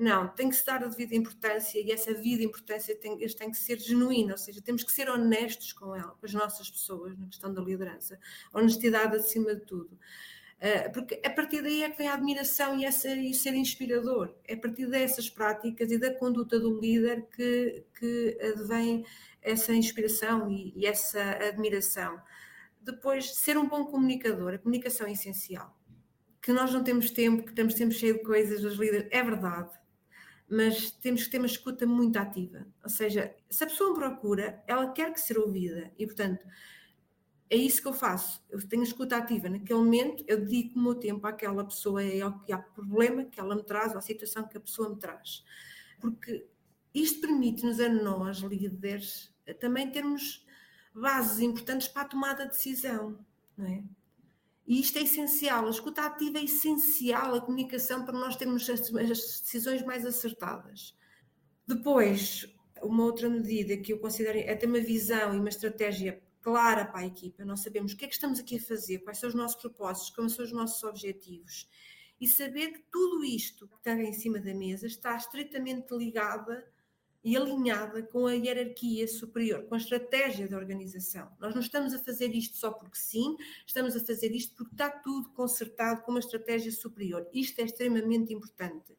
não, 0.00 0.28
tem 0.28 0.48
que 0.48 0.56
se 0.56 0.64
dar 0.64 0.82
a 0.82 0.86
devida 0.86 1.14
importância 1.14 1.78
e 1.78 1.92
essa 1.92 2.14
devida 2.14 2.42
importância 2.42 2.96
tem, 2.96 3.18
tem 3.18 3.50
que 3.50 3.56
ser 3.58 3.78
genuína, 3.78 4.32
ou 4.32 4.38
seja, 4.38 4.62
temos 4.62 4.82
que 4.82 4.90
ser 4.90 5.10
honestos 5.10 5.74
com 5.74 5.94
ela, 5.94 6.16
com 6.18 6.24
as 6.24 6.32
nossas 6.32 6.70
pessoas, 6.70 7.18
na 7.18 7.26
questão 7.26 7.52
da 7.52 7.60
liderança. 7.60 8.18
Honestidade 8.50 9.14
acima 9.16 9.54
de 9.54 9.60
tudo. 9.66 9.90
Uh, 10.60 10.92
porque 10.92 11.18
a 11.24 11.30
partir 11.30 11.62
daí 11.62 11.82
é 11.82 11.90
que 11.90 11.96
vem 11.96 12.08
a 12.08 12.14
admiração 12.14 12.78
e, 12.78 12.84
essa, 12.84 13.08
e 13.08 13.32
ser 13.32 13.54
inspirador. 13.54 14.34
É 14.46 14.54
a 14.54 14.58
partir 14.58 14.86
dessas 14.86 15.30
práticas 15.30 15.90
e 15.90 15.98
da 15.98 16.14
conduta 16.14 16.60
do 16.60 16.78
líder 16.78 17.26
que, 17.34 17.84
que 17.98 18.36
vem 18.68 19.06
essa 19.40 19.72
inspiração 19.72 20.50
e, 20.50 20.74
e 20.76 20.86
essa 20.86 21.22
admiração. 21.48 22.20
Depois, 22.82 23.36
ser 23.36 23.56
um 23.56 23.68
bom 23.68 23.86
comunicador, 23.86 24.54
a 24.54 24.58
comunicação 24.58 25.06
é 25.06 25.12
essencial. 25.12 25.74
Que 26.42 26.52
nós 26.52 26.72
não 26.72 26.84
temos 26.84 27.10
tempo, 27.10 27.42
que 27.42 27.50
estamos 27.50 27.74
sempre 27.74 27.94
cheios 27.94 28.18
de 28.18 28.24
coisas, 28.24 28.62
os 28.62 28.78
líderes, 28.78 29.08
é 29.10 29.22
verdade 29.22 29.80
mas 30.50 30.90
temos 30.90 31.22
que 31.24 31.30
ter 31.30 31.38
uma 31.38 31.46
escuta 31.46 31.86
muito 31.86 32.18
ativa. 32.18 32.66
Ou 32.82 32.90
seja, 32.90 33.32
se 33.48 33.62
a 33.62 33.68
pessoa 33.68 33.94
procura, 33.94 34.60
ela 34.66 34.92
quer 34.92 35.12
que 35.12 35.20
ser 35.20 35.38
ouvida 35.38 35.92
e, 35.96 36.04
portanto, 36.04 36.44
é 37.50 37.56
isso 37.56 37.82
que 37.82 37.88
eu 37.88 37.92
faço. 37.92 38.40
Eu 38.48 38.66
tenho 38.68 38.84
escuta 38.84 39.16
ativa. 39.16 39.48
Naquele 39.48 39.80
momento, 39.80 40.24
eu 40.28 40.38
dedico 40.38 40.78
o 40.78 40.82
meu 40.82 40.94
tempo 40.94 41.26
àquela 41.26 41.64
pessoa 41.64 42.02
e 42.02 42.22
ao, 42.22 42.40
ao 42.50 42.62
problema 42.72 43.24
que 43.24 43.40
ela 43.40 43.56
me 43.56 43.64
traz, 43.64 43.90
ou 43.90 43.98
à 43.98 44.00
situação 44.00 44.46
que 44.46 44.56
a 44.56 44.60
pessoa 44.60 44.88
me 44.88 44.96
traz. 44.96 45.44
Porque 46.00 46.46
isto 46.94 47.20
permite-nos 47.20 47.80
a 47.80 47.88
nós, 47.88 48.38
líderes, 48.38 49.34
também 49.58 49.90
termos 49.90 50.46
bases 50.94 51.40
importantes 51.40 51.88
para 51.88 52.02
a 52.02 52.08
tomada 52.08 52.44
de 52.44 52.52
decisão, 52.52 53.18
não 53.56 53.66
é? 53.66 53.82
E 54.66 54.80
isto 54.80 54.98
é 54.98 55.02
essencial, 55.02 55.66
a 55.66 55.70
escuta 55.70 56.02
ativa 56.02 56.38
é 56.38 56.44
essencial, 56.44 57.34
a 57.34 57.40
comunicação 57.40 58.04
para 58.04 58.16
nós 58.16 58.36
termos 58.36 58.70
as, 58.70 58.80
as 58.94 59.40
decisões 59.40 59.84
mais 59.84 60.06
acertadas. 60.06 60.96
Depois, 61.66 62.46
uma 62.80 63.04
outra 63.04 63.28
medida 63.28 63.76
que 63.76 63.92
eu 63.92 63.98
considero 63.98 64.38
é 64.38 64.54
ter 64.54 64.66
uma 64.66 64.78
visão 64.78 65.34
e 65.34 65.40
uma 65.40 65.48
estratégia 65.48 66.22
clara 66.40 66.84
para 66.84 67.00
a 67.00 67.06
equipa. 67.06 67.44
Nós 67.44 67.60
sabemos 67.60 67.92
o 67.92 67.96
que 67.96 68.04
é 68.04 68.08
que 68.08 68.14
estamos 68.14 68.38
aqui 68.38 68.56
a 68.56 68.60
fazer, 68.60 68.98
quais 68.98 69.18
são 69.18 69.28
os 69.28 69.34
nossos 69.34 69.60
propósitos, 69.60 70.10
quais 70.10 70.32
são 70.32 70.44
os 70.44 70.52
nossos 70.52 70.82
objetivos. 70.82 71.68
E 72.20 72.26
saber 72.26 72.72
que 72.72 72.82
tudo 72.90 73.24
isto 73.24 73.66
que 73.66 73.76
está 73.76 73.94
em 73.94 74.12
cima 74.12 74.38
da 74.38 74.54
mesa 74.54 74.86
está 74.86 75.16
estritamente 75.16 75.94
ligada 75.96 76.66
e 77.22 77.36
alinhada 77.36 78.02
com 78.02 78.26
a 78.26 78.32
hierarquia 78.32 79.06
superior, 79.06 79.64
com 79.64 79.74
a 79.74 79.78
estratégia 79.78 80.48
da 80.48 80.56
organização. 80.56 81.30
Nós 81.38 81.54
não 81.54 81.60
estamos 81.60 81.92
a 81.92 81.98
fazer 81.98 82.34
isto 82.34 82.56
só 82.56 82.70
porque 82.72 82.96
sim, 82.96 83.36
estamos 83.66 83.94
a 83.94 84.00
fazer 84.00 84.32
isto 84.32 84.54
porque 84.54 84.72
está 84.74 84.90
tudo 84.90 85.30
consertado 85.30 86.02
com 86.02 86.12
uma 86.12 86.20
estratégia 86.20 86.72
superior. 86.72 87.28
Isto 87.32 87.60
é 87.60 87.64
extremamente 87.64 88.32
importante. 88.32 88.96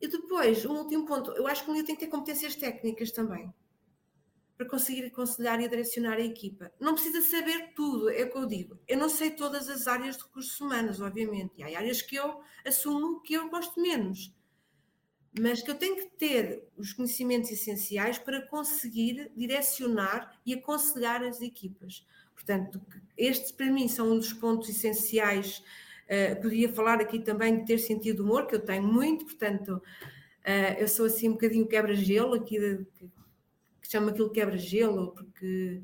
E 0.00 0.08
depois, 0.08 0.66
um 0.66 0.76
último 0.76 1.06
ponto, 1.06 1.30
eu 1.32 1.46
acho 1.46 1.64
que 1.64 1.70
o 1.70 1.74
tem 1.74 1.94
que 1.94 2.04
ter 2.04 2.08
competências 2.08 2.56
técnicas 2.56 3.10
também 3.10 3.52
para 4.56 4.68
conseguir 4.68 5.06
aconselhar 5.06 5.60
e 5.60 5.68
direcionar 5.68 6.16
a 6.16 6.24
equipa. 6.24 6.72
Não 6.80 6.94
precisa 6.94 7.20
saber 7.22 7.72
tudo, 7.74 8.10
é 8.10 8.24
o 8.24 8.30
que 8.30 8.38
eu 8.38 8.46
digo. 8.46 8.78
Eu 8.86 8.98
não 8.98 9.08
sei 9.08 9.30
todas 9.30 9.68
as 9.68 9.86
áreas 9.86 10.16
de 10.16 10.24
recursos 10.24 10.60
humanos, 10.60 11.00
obviamente, 11.00 11.54
e 11.58 11.62
há 11.62 11.78
áreas 11.78 12.02
que 12.02 12.16
eu 12.16 12.40
assumo 12.64 13.20
que 13.22 13.34
eu 13.34 13.48
gosto 13.48 13.80
menos 13.80 14.32
mas 15.38 15.62
que 15.62 15.70
eu 15.70 15.74
tenho 15.74 15.96
que 15.96 16.10
ter 16.18 16.68
os 16.76 16.92
conhecimentos 16.92 17.50
essenciais 17.50 18.18
para 18.18 18.42
conseguir 18.42 19.30
direcionar 19.34 20.38
e 20.44 20.52
aconselhar 20.52 21.22
as 21.22 21.40
equipas. 21.40 22.06
Portanto, 22.34 22.80
estes 23.16 23.50
para 23.50 23.70
mim 23.70 23.88
são 23.88 24.12
um 24.12 24.18
dos 24.18 24.32
pontos 24.32 24.68
essenciais. 24.68 25.62
Uh, 26.04 26.40
podia 26.42 26.70
falar 26.70 27.00
aqui 27.00 27.18
também 27.18 27.60
de 27.60 27.66
ter 27.66 27.78
sentido 27.78 28.22
humor, 28.22 28.46
que 28.46 28.54
eu 28.54 28.60
tenho 28.60 28.82
muito, 28.82 29.24
portanto, 29.24 29.76
uh, 29.76 30.78
eu 30.78 30.86
sou 30.86 31.06
assim 31.06 31.30
um 31.30 31.32
bocadinho 31.32 31.66
quebra-gelo, 31.66 32.34
aqui 32.34 32.58
de, 32.58 32.86
chama 33.92 34.10
aquilo 34.10 34.30
quebra-gelo, 34.30 35.12
porque 35.12 35.82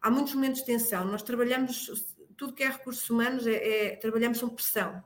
há 0.00 0.10
muitos 0.10 0.34
momentos 0.34 0.60
de 0.60 0.66
tensão. 0.66 1.04
Nós 1.04 1.22
trabalhamos, 1.22 2.06
tudo 2.36 2.54
que 2.54 2.62
é 2.62 2.68
recursos 2.68 3.08
humanos, 3.10 3.46
é, 3.46 3.54
é 3.54 3.96
trabalhamos 3.96 4.38
sob 4.38 4.54
pressão, 4.54 5.02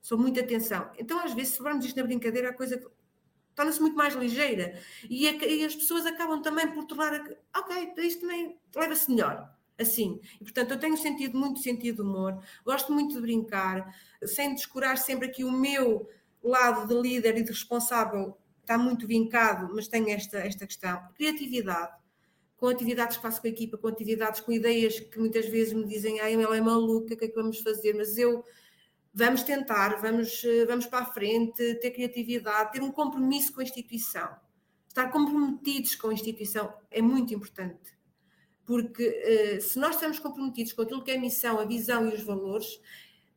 sob 0.00 0.22
muita 0.22 0.42
tensão. 0.42 0.90
Então, 0.98 1.18
às 1.20 1.34
vezes, 1.34 1.52
se 1.52 1.58
formos 1.58 1.84
isto 1.84 1.96
na 1.96 2.04
brincadeira, 2.04 2.48
a 2.48 2.54
coisa 2.54 2.82
torna-se 3.54 3.80
muito 3.80 3.96
mais 3.96 4.14
ligeira 4.14 4.80
e, 5.08 5.28
a, 5.28 5.32
e, 5.46 5.64
as 5.64 5.76
pessoas 5.76 6.06
acabam 6.06 6.40
também 6.40 6.72
por 6.72 6.84
tornar, 6.86 7.12
a, 7.12 7.60
ok, 7.60 7.92
isto 7.98 8.22
também 8.22 8.58
leva-se 8.74 9.10
melhor, 9.10 9.54
assim. 9.78 10.18
E, 10.40 10.44
portanto, 10.44 10.70
eu 10.70 10.80
tenho 10.80 10.96
sentido 10.96 11.38
muito 11.38 11.60
sentido 11.60 11.96
de 11.96 12.02
humor, 12.08 12.42
gosto 12.64 12.90
muito 12.90 13.14
de 13.14 13.20
brincar, 13.20 13.94
sem 14.24 14.54
descurar 14.54 14.96
sempre 14.96 15.28
aqui 15.28 15.44
o 15.44 15.52
meu 15.52 16.08
lado 16.42 16.88
de 16.88 16.94
líder 16.94 17.36
e 17.36 17.42
de 17.42 17.50
responsável, 17.50 18.36
está 18.62 18.78
muito 18.78 19.06
vincado, 19.06 19.72
mas 19.74 19.88
tenho 19.88 20.08
esta, 20.08 20.38
esta 20.38 20.66
questão. 20.66 21.02
Criatividade, 21.14 21.92
com 22.56 22.68
atividades 22.68 23.16
que 23.16 23.22
faço 23.22 23.40
com 23.40 23.46
a 23.48 23.50
equipa, 23.50 23.76
com 23.76 23.88
atividades, 23.88 24.40
com 24.40 24.52
ideias 24.52 24.98
que 24.98 25.18
muitas 25.18 25.46
vezes 25.46 25.72
me 25.72 25.84
dizem, 25.84 26.20
ah, 26.20 26.30
ela 26.30 26.56
é 26.56 26.60
maluca, 26.60 27.14
o 27.14 27.16
que 27.16 27.24
é 27.24 27.28
que 27.28 27.34
vamos 27.34 27.58
fazer? 27.60 27.94
Mas 27.94 28.16
eu 28.16 28.44
vamos 29.12 29.42
tentar, 29.42 30.00
vamos, 30.00 30.42
eh, 30.44 30.64
vamos 30.64 30.86
para 30.86 31.00
a 31.00 31.12
frente, 31.12 31.74
ter 31.76 31.90
criatividade, 31.90 32.72
ter 32.72 32.82
um 32.82 32.90
compromisso 32.90 33.52
com 33.52 33.60
a 33.60 33.64
instituição. 33.64 34.34
Estar 34.88 35.10
comprometidos 35.10 35.94
com 35.96 36.08
a 36.08 36.14
instituição 36.14 36.72
é 36.90 37.02
muito 37.02 37.34
importante, 37.34 37.96
porque 38.64 39.02
eh, 39.02 39.60
se 39.60 39.78
nós 39.78 39.96
estamos 39.96 40.18
comprometidos 40.18 40.72
com 40.72 40.82
aquilo 40.82 41.02
que 41.02 41.10
é 41.10 41.16
a 41.16 41.20
missão, 41.20 41.58
a 41.58 41.64
visão 41.64 42.08
e 42.08 42.14
os 42.14 42.22
valores, 42.22 42.80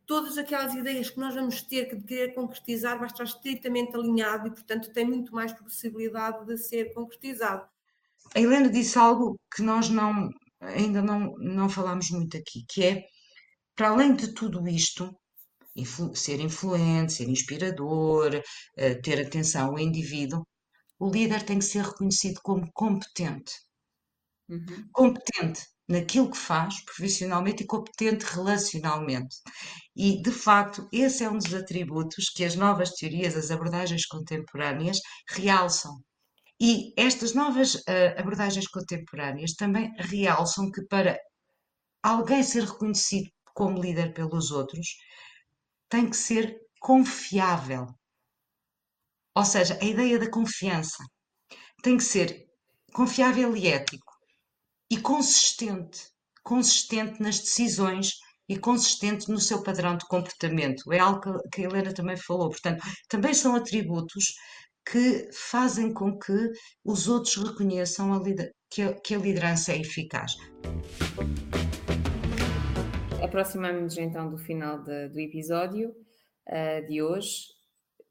todas 0.05 0.37
aquelas 0.37 0.73
ideias 0.73 1.09
que 1.09 1.19
nós 1.19 1.33
vamos 1.35 1.61
ter 1.61 1.85
que 1.89 2.01
querer 2.01 2.33
concretizar 2.33 2.97
vai 2.97 3.07
estar 3.07 3.23
estritamente 3.23 3.95
alinhado 3.95 4.47
e, 4.47 4.51
portanto, 4.51 4.91
tem 4.91 5.05
muito 5.05 5.33
mais 5.33 5.51
possibilidade 5.53 6.45
de 6.45 6.57
ser 6.57 6.93
concretizado. 6.93 7.67
A 8.33 8.39
Helena 8.39 8.69
disse 8.69 8.97
algo 8.97 9.39
que 9.53 9.61
nós 9.61 9.89
não, 9.89 10.29
ainda 10.61 11.01
não, 11.01 11.35
não 11.37 11.69
falámos 11.69 12.09
muito 12.11 12.37
aqui, 12.37 12.65
que 12.69 12.83
é, 12.83 13.03
para 13.75 13.89
além 13.89 14.13
de 14.13 14.33
tudo 14.33 14.67
isto, 14.67 15.15
influ 15.75 16.15
ser 16.15 16.39
influente, 16.39 17.13
ser 17.13 17.29
inspirador, 17.29 18.35
uh, 18.35 19.01
ter 19.01 19.25
atenção 19.25 19.69
ao 19.69 19.79
indivíduo, 19.79 20.45
o 20.97 21.09
líder 21.09 21.43
tem 21.43 21.59
que 21.59 21.65
ser 21.65 21.83
reconhecido 21.83 22.39
como 22.41 22.71
competente. 22.73 23.53
Uhum. 24.47 24.87
Competente 24.93 25.74
naquilo 25.87 26.31
que 26.31 26.37
faz 26.37 26.83
profissionalmente 26.83 27.63
e 27.63 27.67
competente 27.67 28.25
relacionalmente. 28.25 29.37
E, 29.95 30.21
de 30.21 30.31
facto, 30.31 30.87
esse 30.91 31.23
é 31.23 31.29
um 31.29 31.37
dos 31.37 31.53
atributos 31.53 32.29
que 32.29 32.43
as 32.43 32.55
novas 32.55 32.91
teorias, 32.91 33.35
as 33.35 33.51
abordagens 33.51 34.05
contemporâneas 34.05 34.99
realçam. 35.29 35.93
E 36.59 36.93
estas 36.97 37.33
novas 37.33 37.75
uh, 37.75 38.17
abordagens 38.17 38.67
contemporâneas 38.67 39.53
também 39.53 39.93
realçam 39.97 40.71
que 40.71 40.85
para 40.87 41.17
alguém 42.01 42.43
ser 42.43 42.63
reconhecido 42.63 43.29
como 43.53 43.81
líder 43.81 44.13
pelos 44.13 44.51
outros, 44.51 44.87
tem 45.89 46.09
que 46.09 46.17
ser 46.17 46.57
confiável. 46.79 47.87
Ou 49.33 49.45
seja, 49.45 49.77
a 49.81 49.85
ideia 49.85 50.19
da 50.19 50.29
confiança 50.29 51.03
tem 51.81 51.97
que 51.97 52.03
ser 52.03 52.45
confiável 52.93 53.55
e 53.55 53.67
ético 53.67 54.04
e 54.91 54.97
consistente, 54.97 55.99
consistente 56.43 57.21
nas 57.21 57.39
decisões 57.39 58.13
e 58.47 58.57
consistente 58.57 59.29
no 59.29 59.39
seu 59.39 59.63
padrão 59.63 59.97
de 59.97 60.05
comportamento. 60.07 60.91
É 60.93 60.99
algo 60.99 61.39
que 61.51 61.61
a 61.61 61.65
Helena 61.65 61.93
também 61.93 62.17
falou. 62.17 62.49
Portanto, 62.49 62.83
também 63.09 63.33
são 63.33 63.55
atributos 63.55 64.35
que 64.87 65.29
fazem 65.33 65.91
com 65.91 66.17
que 66.17 66.51
os 66.83 67.07
outros 67.07 67.35
reconheçam 67.37 68.13
a 68.13 68.21
que, 68.69 68.81
a, 68.83 68.93
que 68.93 69.15
a 69.15 69.17
liderança 69.17 69.71
é 69.71 69.79
eficaz. 69.79 70.35
Aproximamos-nos 73.23 73.97
então 73.97 74.29
do 74.29 74.37
final 74.37 74.83
de, 74.83 75.09
do 75.09 75.19
episódio 75.19 75.89
uh, 75.89 76.87
de 76.87 77.01
hoje. 77.01 77.54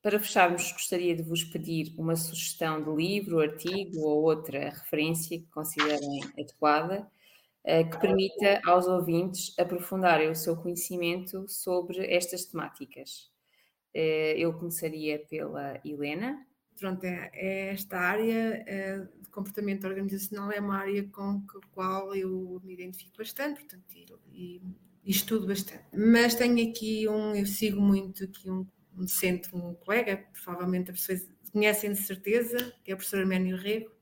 Para 0.05 0.21
fecharmos, 0.21 0.71
gostaria 0.71 1.17
de 1.17 1.23
vos 1.23 1.43
pedir 1.43 1.95
uma 1.97 2.15
sugestão 2.15 2.85
de 2.85 2.91
livro, 2.95 3.41
artigo 3.41 4.03
ou 4.03 4.25
outra 4.25 4.69
referência 4.69 5.39
que 5.39 5.47
considerem 5.47 6.21
adequada, 6.39 7.11
uh, 7.65 7.91
que 7.91 7.99
permita 7.99 8.61
aos 8.67 8.87
ouvintes 8.87 9.59
aprofundarem 9.59 10.29
o 10.29 10.35
seu 10.35 10.59
conhecimento 10.59 11.49
sobre 11.49 12.05
estas 12.15 12.45
temáticas. 12.45 13.31
Uh, 13.95 14.37
eu 14.37 14.53
começaria 14.53 15.21
pela 15.21 15.81
Helena 15.83 16.47
pronto, 16.79 17.03
é, 17.05 17.31
é 17.33 17.69
esta 17.73 17.99
área 17.99 18.63
é, 18.67 18.99
de 18.99 19.31
comportamento 19.31 19.87
organizacional 19.87 20.53
é 20.53 20.61
uma 20.61 20.77
área 20.77 21.03
com 21.09 21.23
a 21.23 21.61
qual 21.73 22.15
eu 22.15 22.61
me 22.63 22.75
identifico 22.75 23.17
bastante, 23.17 23.61
portanto, 23.61 23.85
e, 23.95 24.61
e, 25.03 25.11
estudo 25.11 25.47
bastante. 25.47 25.85
Mas 25.97 26.35
tenho 26.35 26.69
aqui 26.69 27.09
um, 27.09 27.35
eu 27.35 27.47
sigo 27.47 27.81
muito 27.81 28.25
aqui 28.25 28.51
um, 28.51 28.67
um 28.97 29.03
docente, 29.03 29.55
um 29.55 29.75
colega, 29.75 30.25
provavelmente 30.33 30.91
as 30.91 31.01
pessoas 31.01 31.29
conhecem 31.53 31.93
de 31.93 31.99
certeza, 31.99 32.73
que 32.83 32.91
é 32.91 32.95
o 32.95 32.97
professor 32.97 33.21
Arménio 33.21 33.57
Rego. 33.57 33.93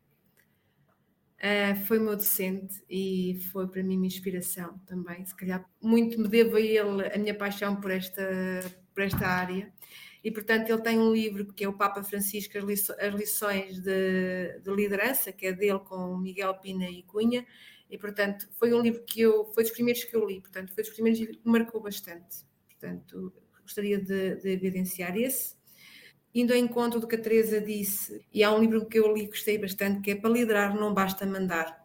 Uh, 1.38 1.76
foi 1.86 1.98
meu 1.98 2.14
docente 2.14 2.84
e 2.88 3.40
foi 3.50 3.66
para 3.66 3.82
mim 3.82 3.96
uma 3.96 4.06
inspiração 4.06 4.78
também. 4.86 5.24
Se 5.26 5.34
calhar 5.34 5.68
muito 5.80 6.20
me 6.20 6.28
devo 6.28 6.56
a 6.56 6.60
ele 6.60 7.06
a 7.12 7.18
minha 7.18 7.34
paixão 7.34 7.80
por 7.80 7.90
esta, 7.90 8.22
por 8.94 9.02
esta 9.02 9.26
área 9.26 9.72
e 10.24 10.30
portanto 10.30 10.70
ele 10.70 10.80
tem 10.80 10.98
um 10.98 11.12
livro 11.12 11.52
que 11.52 11.64
é 11.64 11.68
o 11.68 11.72
Papa 11.72 12.02
Francisco, 12.02 12.56
as 12.56 13.14
lições 13.14 13.80
de, 13.80 14.60
de 14.60 14.70
liderança, 14.74 15.32
que 15.32 15.46
é 15.46 15.52
dele 15.52 15.80
com 15.80 16.16
Miguel 16.16 16.54
Pina 16.54 16.88
e 16.88 17.02
Cunha, 17.02 17.44
e 17.90 17.98
portanto 17.98 18.48
foi 18.52 18.72
um 18.72 18.80
livro 18.80 19.02
que 19.04 19.20
eu, 19.22 19.44
foi 19.52 19.64
dos 19.64 19.72
primeiros 19.72 20.04
que 20.04 20.14
eu 20.14 20.24
li, 20.24 20.40
portanto 20.40 20.72
foi 20.72 20.84
dos 20.84 20.92
primeiros 20.92 21.20
que 21.20 21.40
me 21.44 21.58
marcou 21.58 21.80
bastante, 21.80 22.46
portanto 22.68 23.32
gostaria 23.72 23.98
de, 23.98 24.36
de 24.36 24.50
evidenciar 24.50 25.16
esse. 25.16 25.54
Indo 26.34 26.52
ao 26.52 26.58
encontro 26.58 27.00
do 27.00 27.06
que 27.06 27.16
a 27.16 27.20
Teresa 27.20 27.60
disse, 27.60 28.24
e 28.32 28.42
há 28.42 28.54
um 28.54 28.60
livro 28.60 28.86
que 28.86 28.98
eu 28.98 29.12
li 29.14 29.24
e 29.24 29.26
gostei 29.26 29.58
bastante, 29.58 30.00
que 30.00 30.12
é 30.12 30.14
Para 30.14 30.30
Liderar 30.30 30.74
Não 30.74 30.94
Basta 30.94 31.26
Mandar, 31.26 31.82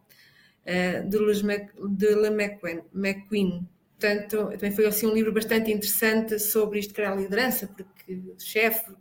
eh, 0.65 1.01
de 1.01 1.17
Le 1.17 2.27
McQueen, 2.93 3.67
Portanto, 3.99 4.49
também 4.51 4.71
foi 4.71 4.85
assim 4.85 5.07
um 5.07 5.13
livro 5.13 5.33
bastante 5.33 5.71
interessante 5.71 6.37
sobre 6.37 6.79
isto 6.79 6.93
que 6.93 7.01
era 7.01 7.11
a 7.11 7.15
liderança, 7.15 7.67
porque 7.67 8.21
chefe, 8.37 8.91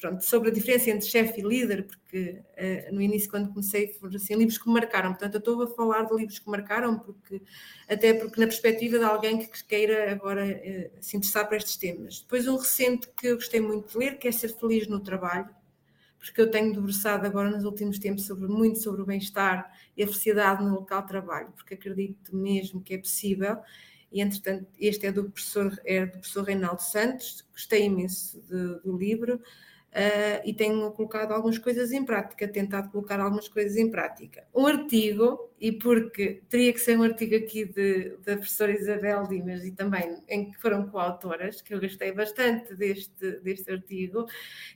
pronto, 0.00 0.24
sobre 0.24 0.50
a 0.50 0.52
diferença 0.52 0.90
entre 0.90 1.06
chefe 1.08 1.40
e 1.40 1.44
líder, 1.44 1.86
porque 1.86 2.42
uh, 2.90 2.94
no 2.94 3.00
início, 3.00 3.30
quando 3.30 3.48
comecei, 3.48 3.92
foram 3.94 4.16
assim, 4.16 4.34
livros 4.34 4.58
que 4.58 4.66
me 4.66 4.74
marcaram. 4.74 5.10
Portanto, 5.10 5.34
eu 5.34 5.38
estou 5.38 5.62
a 5.62 5.66
falar 5.68 6.02
de 6.04 6.14
livros 6.14 6.38
que 6.38 6.48
marcaram, 6.48 6.98
porque, 6.98 7.42
até 7.88 8.14
porque 8.14 8.40
na 8.40 8.46
perspectiva 8.46 8.98
de 8.98 9.04
alguém 9.04 9.38
que 9.38 9.64
queira 9.64 10.12
agora 10.12 10.44
uh, 10.44 10.90
se 11.00 11.16
interessar 11.16 11.48
por 11.48 11.56
estes 11.56 11.76
temas. 11.76 12.20
Depois, 12.20 12.46
um 12.46 12.56
recente 12.56 13.08
que 13.16 13.28
eu 13.28 13.36
gostei 13.36 13.60
muito 13.60 13.90
de 13.90 13.98
ler, 13.98 14.18
que 14.18 14.28
é 14.28 14.32
Ser 14.32 14.48
Feliz 14.48 14.86
no 14.86 15.00
Trabalho, 15.00 15.48
porque 16.18 16.40
eu 16.40 16.50
tenho 16.50 16.72
debruçado 16.72 17.26
agora 17.26 17.50
nos 17.50 17.64
últimos 17.64 17.98
tempos 17.98 18.24
sobre, 18.24 18.48
muito 18.48 18.78
sobre 18.78 19.02
o 19.02 19.04
bem-estar 19.04 19.70
e 19.96 20.02
a 20.02 20.06
felicidade 20.06 20.64
no 20.64 20.70
local 20.70 21.02
de 21.02 21.08
trabalho, 21.08 21.52
porque 21.54 21.74
acredito 21.74 22.34
mesmo 22.34 22.80
que 22.80 22.94
é 22.94 22.98
possível 22.98 23.58
e 24.14 24.20
entretanto 24.20 24.66
este 24.78 25.06
é 25.06 25.12
do 25.12 25.24
professor, 25.24 25.76
é 25.84 26.06
do 26.06 26.12
professor 26.12 26.44
Reinaldo 26.44 26.80
Santos, 26.80 27.44
gostei 27.52 27.86
imenso 27.86 28.40
do 28.48 28.96
livro 28.96 29.40
uh, 29.94 30.42
e 30.44 30.52
tenho 30.52 30.90
colocado 30.90 31.32
algumas 31.32 31.56
coisas 31.56 31.92
em 31.92 32.04
prática, 32.04 32.48
tentado 32.48 32.90
colocar 32.90 33.20
algumas 33.20 33.48
coisas 33.48 33.76
em 33.76 33.90
prática. 33.90 34.44
Um 34.54 34.66
artigo, 34.66 35.50
e 35.60 35.72
porque 35.72 36.42
teria 36.48 36.72
que 36.72 36.80
ser 36.80 36.98
um 36.98 37.04
artigo 37.04 37.36
aqui 37.36 37.64
de, 37.64 38.16
da 38.24 38.36
professora 38.36 38.72
Isabel 38.72 39.22
Dimas 39.28 39.64
e 39.64 39.70
também 39.70 40.22
em 40.28 40.50
que 40.50 40.60
foram 40.60 40.88
coautoras, 40.88 41.62
que 41.62 41.72
eu 41.72 41.80
gostei 41.80 42.12
bastante 42.12 42.74
deste, 42.74 43.40
deste 43.40 43.70
artigo, 43.70 44.26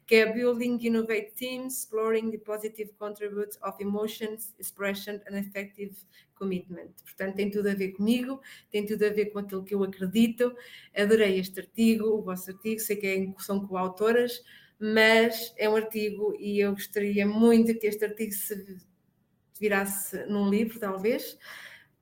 que 0.07 0.14
é 0.14 0.33
Building 0.33 0.78
Innovate 0.81 1.33
Teams, 1.37 1.81
Exploring 1.81 2.31
the 2.31 2.38
Positive 2.38 2.92
Contributes 2.98 3.59
of 3.62 3.83
Emotions, 3.83 4.54
Expression 4.59 5.20
and 5.28 5.37
Effective 5.38 5.94
Commitment. 6.37 6.92
Portanto, 7.02 7.35
tem 7.35 7.50
tudo 7.50 7.68
a 7.68 7.74
ver 7.74 7.92
comigo, 7.92 8.40
tem 8.70 8.87
tudo 8.87 9.04
a 9.04 9.11
ver 9.11 9.26
com 9.26 9.40
aquilo 9.40 9.64
que 9.64 9.74
eu 9.74 9.83
acredito. 9.83 10.54
Adorei 10.96 11.40
este 11.40 11.59
artigo, 11.61 12.07
o 12.07 12.22
vosso 12.22 12.50
artigo, 12.50 12.81
sei 12.81 12.96
que 12.96 13.07
é, 13.07 13.42
são 13.42 13.66
coautoras, 13.66 14.44
mas 14.78 15.52
é 15.56 15.68
um 15.68 15.76
artigo 15.76 16.36
e 16.38 16.60
eu 16.60 16.72
gostaria 16.72 17.26
muito 17.26 17.76
que 17.78 17.86
este 17.86 18.04
artigo 18.04 18.32
se 18.32 18.78
virasse 19.58 20.24
num 20.26 20.48
livro, 20.48 20.78
talvez, 20.78 21.36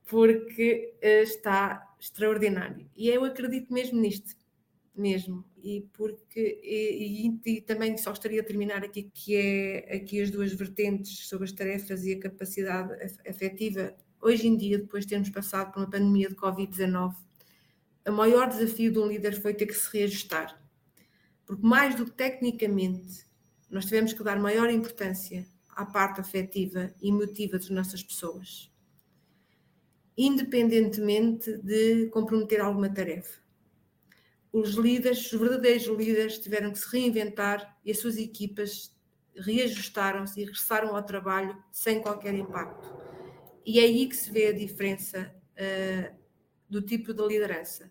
porque 0.05 0.93
eh, 1.01 1.23
está 1.23 1.95
extraordinário. 1.99 2.87
E 2.95 3.09
eu 3.09 3.25
acredito 3.25 3.73
mesmo 3.73 3.99
nisto, 3.99 4.35
mesmo. 4.95 5.43
E 5.63 5.81
porque 5.93 6.59
e, 6.63 7.27
e, 7.27 7.57
e, 7.57 7.61
também 7.61 7.97
só 7.97 8.11
gostaria 8.11 8.41
de 8.41 8.47
terminar 8.47 8.83
aqui 8.83 9.09
que 9.13 9.35
é 9.35 9.95
aqui 9.95 10.21
as 10.21 10.29
duas 10.29 10.53
vertentes 10.53 11.27
sobre 11.27 11.45
as 11.45 11.51
tarefas 11.51 12.05
e 12.05 12.13
a 12.13 12.19
capacidade 12.19 12.93
afetiva. 13.27 13.95
Hoje 14.21 14.47
em 14.47 14.55
dia, 14.55 14.77
depois 14.77 15.03
de 15.03 15.09
termos 15.09 15.29
passado 15.29 15.71
por 15.71 15.79
uma 15.79 15.89
pandemia 15.89 16.29
de 16.29 16.35
Covid-19, 16.35 17.15
o 18.07 18.11
maior 18.11 18.47
desafio 18.47 18.91
de 18.91 18.99
um 18.99 19.07
líder 19.07 19.41
foi 19.41 19.53
ter 19.53 19.65
que 19.65 19.73
se 19.73 19.91
reajustar 19.91 20.66
porque 21.47 21.65
mais 21.65 21.95
do 21.95 22.03
que 22.05 22.11
tecnicamente, 22.11 23.25
nós 23.71 23.85
tivemos 23.85 24.11
que 24.11 24.21
dar 24.21 24.37
maior 24.37 24.69
importância 24.69 25.47
à 25.69 25.85
parte 25.85 26.19
afetiva 26.19 26.93
e 27.01 27.07
emotiva 27.07 27.57
das 27.57 27.69
nossas 27.69 28.03
pessoas, 28.03 28.69
independentemente 30.17 31.57
de 31.59 32.07
comprometer 32.07 32.59
alguma 32.59 32.93
tarefa. 32.93 33.39
Os 34.51 34.71
líderes, 34.71 35.31
os 35.31 35.39
verdadeiros 35.39 35.85
líderes, 35.85 36.37
tiveram 36.39 36.71
que 36.71 36.79
se 36.79 36.89
reinventar 36.91 37.77
e 37.85 37.91
as 37.91 37.99
suas 37.99 38.17
equipas 38.17 38.93
reajustaram-se 39.35 40.41
e 40.41 40.45
regressaram 40.45 40.95
ao 40.95 41.03
trabalho 41.03 41.55
sem 41.71 42.01
qualquer 42.01 42.33
impacto. 42.33 42.93
E 43.65 43.79
é 43.79 43.83
aí 43.83 44.07
que 44.07 44.15
se 44.15 44.31
vê 44.31 44.47
a 44.47 44.53
diferença 44.53 45.33
uh, 45.53 46.15
do 46.69 46.81
tipo 46.81 47.13
de 47.13 47.25
liderança. 47.25 47.85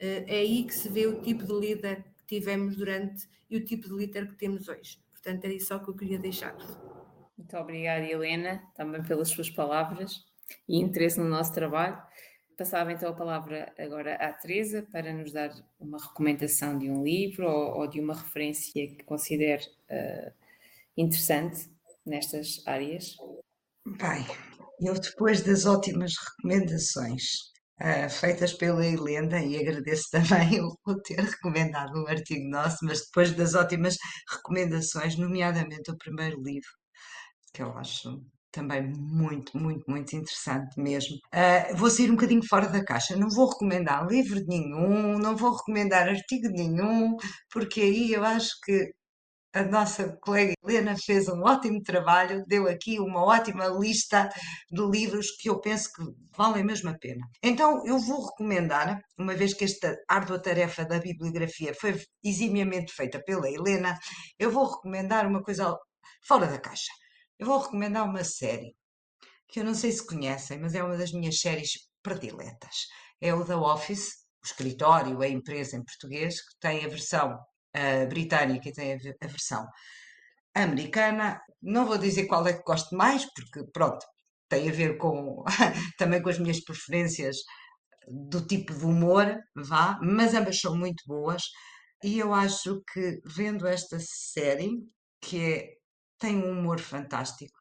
Uh, 0.00 0.24
é 0.26 0.38
aí 0.38 0.64
que 0.64 0.74
se 0.74 0.88
vê 0.88 1.06
o 1.06 1.20
tipo 1.20 1.44
de 1.44 1.52
líder 1.52 2.04
tivemos 2.30 2.76
durante 2.76 3.28
e 3.50 3.56
o 3.56 3.64
tipo 3.64 3.88
de 3.88 3.94
líder 3.94 4.28
que 4.28 4.36
temos 4.36 4.68
hoje. 4.68 5.02
Portanto, 5.10 5.44
era 5.44 5.52
isso 5.52 5.66
só 5.66 5.80
que 5.80 5.90
eu 5.90 5.96
queria 5.96 6.18
deixar. 6.18 6.56
Muito 7.36 7.56
obrigada, 7.56 8.06
Helena, 8.06 8.62
também 8.76 9.02
pelas 9.02 9.30
suas 9.30 9.50
palavras 9.50 10.24
e 10.68 10.78
interesse 10.78 11.18
no 11.18 11.28
nosso 11.28 11.52
trabalho. 11.52 12.00
Passava 12.56 12.92
então 12.92 13.10
a 13.10 13.14
palavra 13.14 13.74
agora 13.76 14.14
à 14.14 14.32
Teresa 14.32 14.86
para 14.92 15.12
nos 15.12 15.32
dar 15.32 15.50
uma 15.80 15.98
recomendação 15.98 16.78
de 16.78 16.88
um 16.88 17.02
livro 17.02 17.48
ou, 17.48 17.80
ou 17.80 17.86
de 17.88 17.98
uma 17.98 18.14
referência 18.14 18.86
que 18.86 19.02
considere 19.02 19.64
uh, 19.90 20.32
interessante 20.96 21.68
nestas 22.06 22.62
áreas. 22.64 23.16
Bem, 23.86 24.24
eu 24.80 24.94
depois 24.94 25.42
das 25.42 25.66
ótimas 25.66 26.12
recomendações 26.16 27.50
uh, 27.82 28.10
feitas 28.10 28.52
pela 28.52 28.84
Helena 28.86 29.42
e 29.42 29.56
agradeço 29.58 30.04
também 30.12 30.60
o, 30.62 31.00
ter 31.02 31.20
recomendado 31.20 31.92
um 32.02 32.06
artigo 32.06 32.48
nosso, 32.48 32.78
mas 32.82 33.00
depois 33.04 33.32
das 33.32 33.54
ótimas 33.54 33.96
recomendações, 34.30 35.16
nomeadamente 35.16 35.90
o 35.90 35.98
primeiro 35.98 36.40
livro, 36.42 36.70
que 37.52 37.62
eu 37.62 37.76
acho 37.78 38.20
também 38.52 38.82
muito, 38.82 39.56
muito, 39.56 39.84
muito 39.88 40.14
interessante 40.16 40.80
mesmo. 40.80 41.16
Uh, 41.34 41.76
vou 41.76 41.90
sair 41.90 42.10
um 42.10 42.16
bocadinho 42.16 42.42
fora 42.48 42.68
da 42.68 42.84
caixa. 42.84 43.16
Não 43.16 43.28
vou 43.28 43.48
recomendar 43.48 44.06
livro 44.06 44.40
nenhum, 44.46 45.18
não 45.18 45.36
vou 45.36 45.56
recomendar 45.56 46.08
artigo 46.08 46.48
nenhum, 46.48 47.16
porque 47.52 47.80
aí 47.80 48.12
eu 48.12 48.24
acho 48.24 48.50
que 48.64 48.90
a 49.52 49.62
nossa 49.62 50.16
colega 50.18 50.54
Helena 50.62 50.96
fez 50.96 51.28
um 51.28 51.42
ótimo 51.42 51.82
trabalho, 51.82 52.44
deu 52.46 52.68
aqui 52.68 53.00
uma 53.00 53.24
ótima 53.24 53.66
lista 53.66 54.28
de 54.70 54.82
livros 54.82 55.32
que 55.32 55.50
eu 55.50 55.60
penso 55.60 55.90
que 55.92 56.02
valem 56.36 56.64
mesmo 56.64 56.90
a 56.90 56.98
pena. 56.98 57.26
Então, 57.42 57.84
eu 57.84 57.98
vou 57.98 58.26
recomendar, 58.26 59.00
uma 59.18 59.34
vez 59.34 59.52
que 59.52 59.64
esta 59.64 59.96
árdua 60.08 60.40
tarefa 60.40 60.84
da 60.84 60.98
bibliografia 60.98 61.74
foi 61.74 62.00
eximiamente 62.22 62.92
feita 62.92 63.20
pela 63.24 63.50
Helena, 63.50 63.98
eu 64.38 64.50
vou 64.50 64.66
recomendar 64.66 65.26
uma 65.26 65.42
coisa 65.42 65.76
fora 66.26 66.46
da 66.46 66.58
caixa. 66.58 66.92
Eu 67.38 67.46
vou 67.46 67.58
recomendar 67.58 68.04
uma 68.04 68.22
série 68.22 68.74
que 69.48 69.60
eu 69.60 69.64
não 69.64 69.74
sei 69.74 69.90
se 69.90 70.06
conhecem, 70.06 70.60
mas 70.60 70.74
é 70.74 70.82
uma 70.82 70.96
das 70.96 71.12
minhas 71.12 71.40
séries 71.40 71.72
prediletas. 72.02 72.86
É 73.20 73.34
o 73.34 73.44
The 73.44 73.56
Office, 73.56 74.10
o 74.42 74.46
escritório, 74.46 75.20
a 75.20 75.28
empresa 75.28 75.76
em 75.76 75.84
português, 75.84 76.36
que 76.36 76.58
tem 76.60 76.84
a 76.84 76.88
versão 76.88 77.36
a 77.74 78.06
britânica 78.06 78.68
e 78.68 78.72
tem 78.72 78.94
a, 78.94 79.26
versão 79.26 79.66
americana. 80.54 81.40
Não 81.62 81.86
vou 81.86 81.98
dizer 81.98 82.26
qual 82.26 82.46
é 82.46 82.52
que 82.52 82.62
gosto 82.62 82.94
mais, 82.96 83.24
porque 83.34 83.64
pronto, 83.72 84.04
tem 84.48 84.68
a 84.68 84.72
ver 84.72 84.98
com 84.98 85.44
também 85.98 86.22
com 86.22 86.30
as 86.30 86.38
minhas 86.38 86.60
preferências 86.60 87.36
do 88.08 88.44
tipo 88.46 88.74
de 88.74 88.84
humor, 88.84 89.38
vá, 89.54 89.98
mas 90.02 90.34
ambas 90.34 90.60
são 90.60 90.76
muito 90.76 91.02
boas. 91.06 91.42
E 92.02 92.18
eu 92.18 92.32
acho 92.34 92.82
que 92.92 93.20
vendo 93.24 93.66
esta 93.66 93.98
série, 94.00 94.70
que 95.20 95.38
é 95.54 95.80
tem 96.18 96.36
um 96.36 96.58
humor 96.58 96.80
fantástico. 96.80 97.58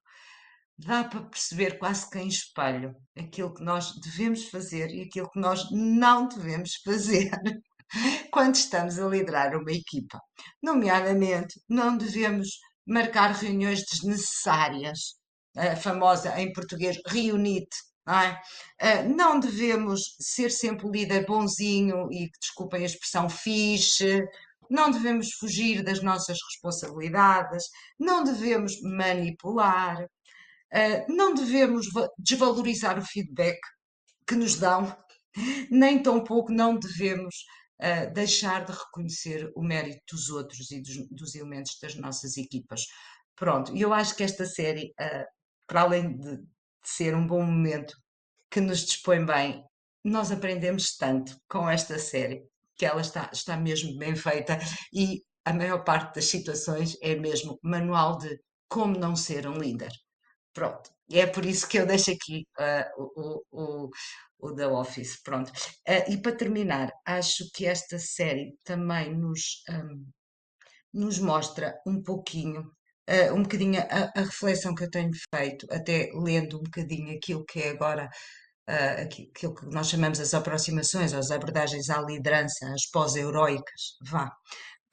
Dá 0.78 1.04
para 1.04 1.22
perceber 1.22 1.78
quase 1.78 2.10
que 2.10 2.20
em 2.20 2.28
espelho 2.28 2.96
aquilo 3.18 3.54
que 3.54 3.64
nós 3.64 3.94
devemos 4.02 4.46
fazer 4.46 4.92
e 4.92 5.02
aquilo 5.02 5.30
que 5.30 5.40
nós 5.40 5.70
não 5.72 6.28
devemos 6.28 6.76
fazer 6.84 7.32
quando 8.32 8.56
estamos 8.56 9.00
a 9.00 9.08
liderar 9.08 9.56
uma 9.56 9.72
equipa. 9.72 10.20
Nomeadamente, 10.62 11.60
não 11.68 11.98
devemos 11.98 12.50
marcar 12.88 13.32
reuniões 13.32 13.84
desnecessárias, 13.86 15.16
a 15.56 15.76
famosa 15.76 16.40
em 16.40 16.52
português 16.54 16.98
reunite, 17.06 17.76
não, 18.06 18.20
é? 18.20 18.42
Ah, 18.82 19.04
não 19.04 19.40
devemos 19.40 20.16
ser 20.20 20.50
sempre 20.50 20.88
o 20.88 20.92
líder 20.92 21.26
bonzinho 21.26 22.12
e, 22.12 22.30
desculpem 22.42 22.82
a 22.82 22.86
expressão, 22.86 23.30
fixe, 23.30 24.24
não 24.70 24.90
devemos 24.90 25.32
fugir 25.34 25.84
das 25.84 26.02
nossas 26.02 26.38
responsabilidades, 26.52 27.66
não 28.00 28.24
devemos 28.24 28.82
manipular, 28.82 30.08
ah, 30.74 31.06
não 31.08 31.34
devemos 31.36 31.88
desvalorizar 32.18 32.98
o 32.98 33.06
feedback 33.06 33.60
que 34.28 34.36
nos 34.36 34.56
dão, 34.56 34.96
nem 35.70 36.02
tampouco 36.02 36.52
não 36.52 36.78
devemos 36.80 37.36
uh, 37.82 38.14
deixar 38.14 38.66
de 38.66 38.72
reconhecer 38.72 39.52
o 39.56 39.62
mérito 39.62 40.02
dos 40.12 40.30
outros 40.30 40.72
e 40.72 40.82
dos, 40.82 41.08
dos 41.10 41.36
elementos 41.36 41.78
das 41.82 41.96
nossas 41.96 42.38
equipas. 42.38 42.86
Pronto, 43.36 43.76
e 43.76 43.82
eu 43.82 43.94
acho 43.94 44.16
que 44.16 44.24
esta 44.24 44.46
série, 44.46 44.94
uh, 45.00 45.26
para 45.68 45.82
além 45.82 46.18
de, 46.18 46.38
de 46.38 46.48
ser 46.84 47.16
um 47.16 47.26
bom 47.26 47.42
momento 47.42 47.96
que 48.50 48.60
nos 48.60 48.86
dispõe 48.86 49.26
bem, 49.26 49.64
nós 50.04 50.32
aprendemos 50.32 50.96
tanto 50.98 51.38
com 51.48 51.70
esta 51.70 52.00
série 52.00 52.44
que 52.76 52.86
ela 52.86 53.02
está, 53.02 53.30
está 53.34 53.58
mesmo 53.58 53.98
bem 53.98 54.16
feita 54.16 54.58
e 54.94 55.22
a 55.46 55.54
maior 55.54 55.84
parte 55.84 56.16
das 56.16 56.26
situações 56.26 56.98
é 57.02 57.16
mesmo 57.16 57.60
manual 57.62 58.18
de 58.18 58.40
como 58.68 58.98
não 58.98 59.16
ser 59.16 59.48
um 59.48 59.58
líder. 59.58 59.92
Pronto, 60.60 60.92
e 61.10 61.22
é 61.22 61.26
por 61.26 61.46
isso 61.46 61.66
que 61.70 61.80
eu 61.80 61.86
deixo 61.86 62.12
aqui 62.12 62.46
uh, 62.60 63.02
o, 63.16 63.44
o, 63.50 63.90
o 64.40 64.54
The 64.54 64.68
Office, 64.68 65.22
pronto. 65.24 65.50
Uh, 65.88 66.12
e 66.12 66.22
para 66.22 66.36
terminar, 66.36 66.92
acho 67.06 67.50
que 67.54 67.66
esta 67.66 67.98
série 67.98 68.58
também 68.66 69.16
nos, 69.18 69.64
um, 69.70 70.06
nos 70.94 71.18
mostra 71.18 71.74
um 71.88 72.04
pouquinho, 72.04 72.70
uh, 73.10 73.34
um 73.34 73.44
bocadinho 73.44 73.80
a, 73.80 74.12
a, 74.20 74.22
reflexão 74.22 74.76
que 74.76 74.84
eu 74.84 74.90
tenho 74.90 75.12
feito, 75.34 75.66
até 75.72 76.12
lendo 76.14 76.58
um 76.58 76.64
bocadinho 76.64 77.16
aquilo 77.16 77.46
que 77.46 77.62
é 77.62 77.70
agora 77.70 78.10
aquilo 79.02 79.56
que 79.56 79.66
nós 79.68 79.90
chamamos 79.90 80.20
as 80.20 80.34
aproximações, 80.34 81.14
as 81.14 81.32
abordagens 81.32 81.90
à 81.90 82.02
liderança, 82.02 82.68
as 82.68 82.86
pós-heroicas, 82.92 83.96
vá. 84.04 84.30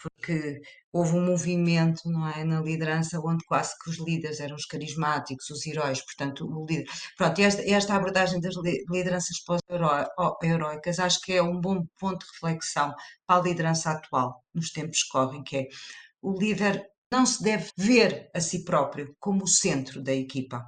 Porque 0.00 0.61
houve 0.96 1.14
um 1.14 1.24
movimento 1.24 2.09
não 2.11 2.26
é, 2.26 2.42
na 2.42 2.61
liderança 2.61 3.20
onde 3.20 3.44
quase 3.44 3.78
que 3.78 3.90
os 3.90 3.98
líderes 3.98 4.40
eram 4.40 4.56
os 4.56 4.64
carismáticos, 4.64 5.50
os 5.50 5.66
heróis, 5.66 6.00
portanto, 6.02 6.46
o 6.46 6.64
líder. 6.64 6.87
Pronto, 7.16 7.38
esta, 7.40 7.62
esta 7.62 7.94
abordagem 7.94 8.40
das 8.40 8.54
lideranças 8.88 9.38
pós-heroicas 9.44 10.98
acho 10.98 11.20
que 11.20 11.35
é 11.35 11.42
um 11.42 11.61
bom 11.61 11.85
ponto 11.98 12.24
de 12.24 12.32
reflexão 12.32 12.94
para 13.26 13.40
a 13.40 13.42
liderança 13.42 13.90
atual, 13.90 14.42
nos 14.54 14.70
tempos 14.70 15.02
que 15.02 15.11
correm, 15.11 15.42
que 15.42 15.56
é 15.59 15.68
o 16.22 16.32
líder 16.32 16.82
não 17.12 17.26
se 17.26 17.42
deve 17.42 17.70
ver 17.76 18.30
a 18.35 18.40
si 18.40 18.64
próprio 18.64 19.14
como 19.20 19.44
o 19.44 19.48
centro 19.48 20.02
da 20.02 20.14
equipa. 20.14 20.64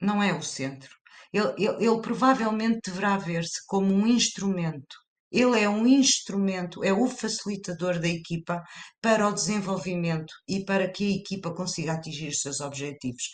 Não 0.00 0.22
é 0.22 0.32
o 0.32 0.42
centro. 0.42 0.96
Ele, 1.32 1.52
ele, 1.58 1.86
ele 1.86 2.00
provavelmente 2.00 2.80
deverá 2.90 3.18
ver-se 3.18 3.64
como 3.66 3.92
um 3.92 4.06
instrumento 4.06 4.96
ele 5.30 5.60
é 5.60 5.68
um 5.68 5.86
instrumento, 5.86 6.82
é 6.84 6.92
o 6.92 7.06
facilitador 7.08 8.00
da 8.00 8.08
equipa 8.08 8.62
para 9.00 9.26
o 9.28 9.32
desenvolvimento 9.32 10.32
e 10.48 10.64
para 10.64 10.90
que 10.90 11.04
a 11.12 11.16
equipa 11.16 11.54
consiga 11.54 11.92
atingir 11.92 12.28
os 12.28 12.40
seus 12.40 12.60
objetivos. 12.60 13.24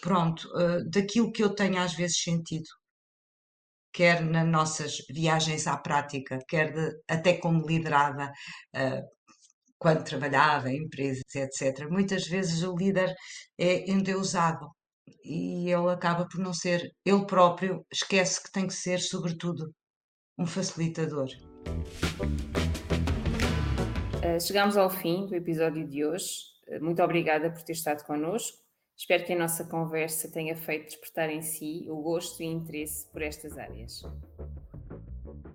Pronto, 0.00 0.48
uh, 0.56 0.88
daquilo 0.90 1.32
que 1.32 1.42
eu 1.42 1.54
tenho 1.54 1.78
às 1.78 1.94
vezes 1.94 2.22
sentido, 2.22 2.68
quer 3.92 4.22
nas 4.22 4.46
nossas 4.48 4.96
viagens 5.10 5.66
à 5.66 5.76
prática, 5.76 6.38
quer 6.48 6.72
de, 6.72 6.90
até 7.08 7.34
como 7.38 7.66
liderada, 7.66 8.32
uh, 8.76 9.02
quando 9.78 10.04
trabalhava 10.04 10.70
em 10.70 10.84
empresas, 10.84 11.22
etc. 11.34 11.88
Muitas 11.90 12.26
vezes 12.28 12.62
o 12.62 12.76
líder 12.76 13.14
é 13.58 13.90
endeusado 13.90 14.68
e 15.24 15.70
ele 15.70 15.90
acaba 15.90 16.26
por 16.28 16.40
não 16.40 16.54
ser 16.54 16.88
ele 17.04 17.26
próprio, 17.26 17.84
esquece 17.92 18.42
que 18.42 18.52
tem 18.52 18.66
que 18.66 18.74
ser, 18.74 19.00
sobretudo, 19.00 19.72
um 20.38 20.46
facilitador. 20.46 21.28
Uh, 24.18 24.40
chegamos 24.40 24.76
ao 24.76 24.88
fim 24.90 25.26
do 25.26 25.34
episódio 25.34 25.86
de 25.86 26.04
hoje. 26.04 26.26
Uh, 26.68 26.84
muito 26.84 27.02
obrigada 27.02 27.50
por 27.50 27.62
ter 27.62 27.72
estado 27.72 28.04
connosco. 28.04 28.58
Espero 28.96 29.24
que 29.24 29.32
a 29.32 29.38
nossa 29.38 29.64
conversa 29.64 30.30
tenha 30.30 30.56
feito 30.56 30.86
despertar 30.86 31.28
em 31.30 31.42
si 31.42 31.86
o 31.88 32.00
gosto 32.02 32.42
e 32.42 32.46
interesse 32.46 33.10
por 33.10 33.22
estas 33.22 33.58
áreas. 33.58 34.02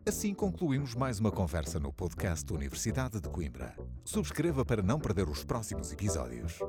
Assim 0.05 0.33
concluímos 0.33 0.95
mais 0.95 1.19
uma 1.19 1.31
conversa 1.31 1.79
no 1.79 1.91
podcast 1.91 2.45
da 2.45 2.55
Universidade 2.55 3.19
de 3.19 3.29
Coimbra. 3.29 3.75
Subscreva 4.05 4.65
para 4.65 4.81
não 4.81 4.99
perder 4.99 5.27
os 5.27 5.43
próximos 5.43 5.91
episódios. 5.91 6.59